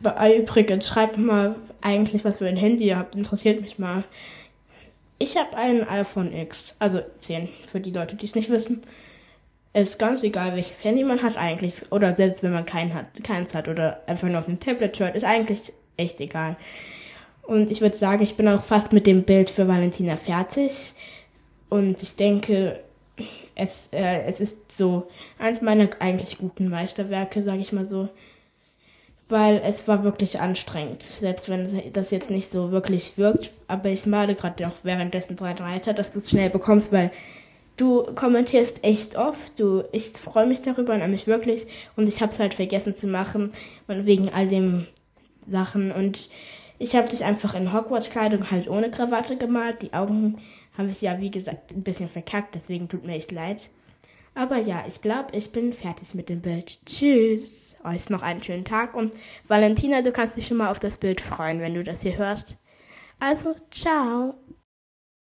Übrigens, 0.00 0.86
schreibt 0.86 1.18
mal 1.18 1.56
eigentlich, 1.80 2.24
was 2.24 2.38
für 2.38 2.46
ein 2.46 2.56
Handy 2.56 2.84
ihr 2.86 2.98
habt. 2.98 3.14
Interessiert 3.14 3.60
mich 3.60 3.78
mal. 3.78 4.04
Ich 5.18 5.36
habe 5.36 5.56
ein 5.56 5.88
iPhone 5.88 6.32
X, 6.32 6.74
also 6.78 7.00
10, 7.18 7.48
für 7.68 7.80
die 7.80 7.90
Leute, 7.90 8.16
die 8.16 8.26
es 8.26 8.34
nicht 8.34 8.50
wissen. 8.50 8.82
Ist 9.72 9.98
ganz 9.98 10.22
egal, 10.22 10.54
welches 10.54 10.82
Handy 10.84 11.04
man 11.04 11.22
hat 11.22 11.36
eigentlich. 11.36 11.90
Oder 11.90 12.14
selbst 12.14 12.42
wenn 12.42 12.52
man 12.52 12.66
kein 12.66 12.94
hat, 12.94 13.22
keins 13.24 13.54
hat 13.54 13.68
oder 13.68 14.02
einfach 14.06 14.28
nur 14.28 14.38
auf 14.38 14.48
einem 14.48 14.60
Tablet 14.60 14.96
schaut, 14.96 15.14
ist 15.14 15.24
eigentlich 15.24 15.72
echt 15.96 16.20
egal. 16.20 16.56
Und 17.42 17.70
ich 17.70 17.80
würde 17.80 17.96
sagen, 17.96 18.22
ich 18.22 18.36
bin 18.36 18.48
auch 18.48 18.62
fast 18.62 18.92
mit 18.92 19.06
dem 19.06 19.24
Bild 19.24 19.50
für 19.50 19.68
Valentina 19.68 20.16
fertig. 20.16 20.94
Und 21.68 22.02
ich 22.02 22.16
denke, 22.16 22.80
es, 23.54 23.88
äh, 23.92 24.22
es 24.22 24.40
ist 24.40 24.76
so 24.76 25.08
eins 25.38 25.60
meiner 25.60 25.88
eigentlich 25.98 26.38
guten 26.38 26.68
Meisterwerke, 26.68 27.42
sage 27.42 27.60
ich 27.60 27.72
mal 27.72 27.86
so. 27.86 28.08
Weil 29.28 29.62
es 29.64 29.88
war 29.88 30.04
wirklich 30.04 30.40
anstrengend, 30.40 31.02
selbst 31.02 31.48
wenn 31.48 31.92
das 31.92 32.10
jetzt 32.10 32.30
nicht 32.30 32.52
so 32.52 32.70
wirklich 32.70 33.16
wirkt. 33.16 33.50
Aber 33.68 33.88
ich 33.88 34.04
male 34.04 34.34
gerade 34.34 34.66
auch 34.68 34.74
währenddessen 34.82 35.36
dran 35.36 35.58
weiter, 35.60 35.94
dass 35.94 36.10
du 36.10 36.18
es 36.18 36.28
schnell 36.28 36.50
bekommst, 36.50 36.92
weil 36.92 37.10
du 37.76 38.04
kommentierst 38.14 38.84
echt 38.84 39.16
oft. 39.16 39.58
Du, 39.58 39.84
ich 39.92 40.08
freue 40.10 40.46
mich 40.46 40.62
darüber, 40.62 40.96
nämlich 40.96 41.26
wirklich. 41.26 41.66
Und 41.96 42.06
ich 42.06 42.20
habe 42.20 42.32
es 42.32 42.38
halt 42.38 42.54
vergessen 42.54 42.96
zu 42.96 43.06
machen, 43.06 43.52
und 43.88 44.06
wegen 44.06 44.28
all 44.28 44.46
den 44.46 44.86
Sachen. 45.46 45.90
Und 45.90 46.28
ich 46.78 46.94
habe 46.94 47.08
dich 47.08 47.24
einfach 47.24 47.54
in 47.54 47.72
Hogwarts-Kleidung 47.72 48.50
halt 48.50 48.68
ohne 48.68 48.90
Krawatte 48.90 49.36
gemalt. 49.36 49.82
Die 49.82 49.92
Augen 49.92 50.38
habe 50.76 50.90
ich 50.90 51.00
ja, 51.00 51.20
wie 51.20 51.30
gesagt, 51.30 51.72
ein 51.72 51.82
bisschen 51.82 52.08
verkackt, 52.08 52.54
deswegen 52.54 52.88
tut 52.88 53.04
mir 53.04 53.14
echt 53.14 53.32
leid. 53.32 53.70
Aber 54.34 54.58
ja, 54.58 54.84
ich 54.86 55.00
glaube, 55.00 55.36
ich 55.36 55.52
bin 55.52 55.72
fertig 55.72 56.14
mit 56.14 56.28
dem 56.28 56.42
Bild. 56.42 56.84
Tschüss. 56.86 57.76
Euch 57.84 58.10
noch 58.10 58.22
einen 58.22 58.42
schönen 58.42 58.64
Tag 58.64 58.94
und 58.94 59.14
Valentina, 59.46 60.02
du 60.02 60.12
kannst 60.12 60.36
dich 60.36 60.46
schon 60.46 60.56
mal 60.56 60.70
auf 60.70 60.80
das 60.80 60.98
Bild 60.98 61.20
freuen, 61.20 61.60
wenn 61.60 61.74
du 61.74 61.84
das 61.84 62.02
hier 62.02 62.16
hörst. 62.18 62.56
Also, 63.20 63.54
ciao. 63.70 64.34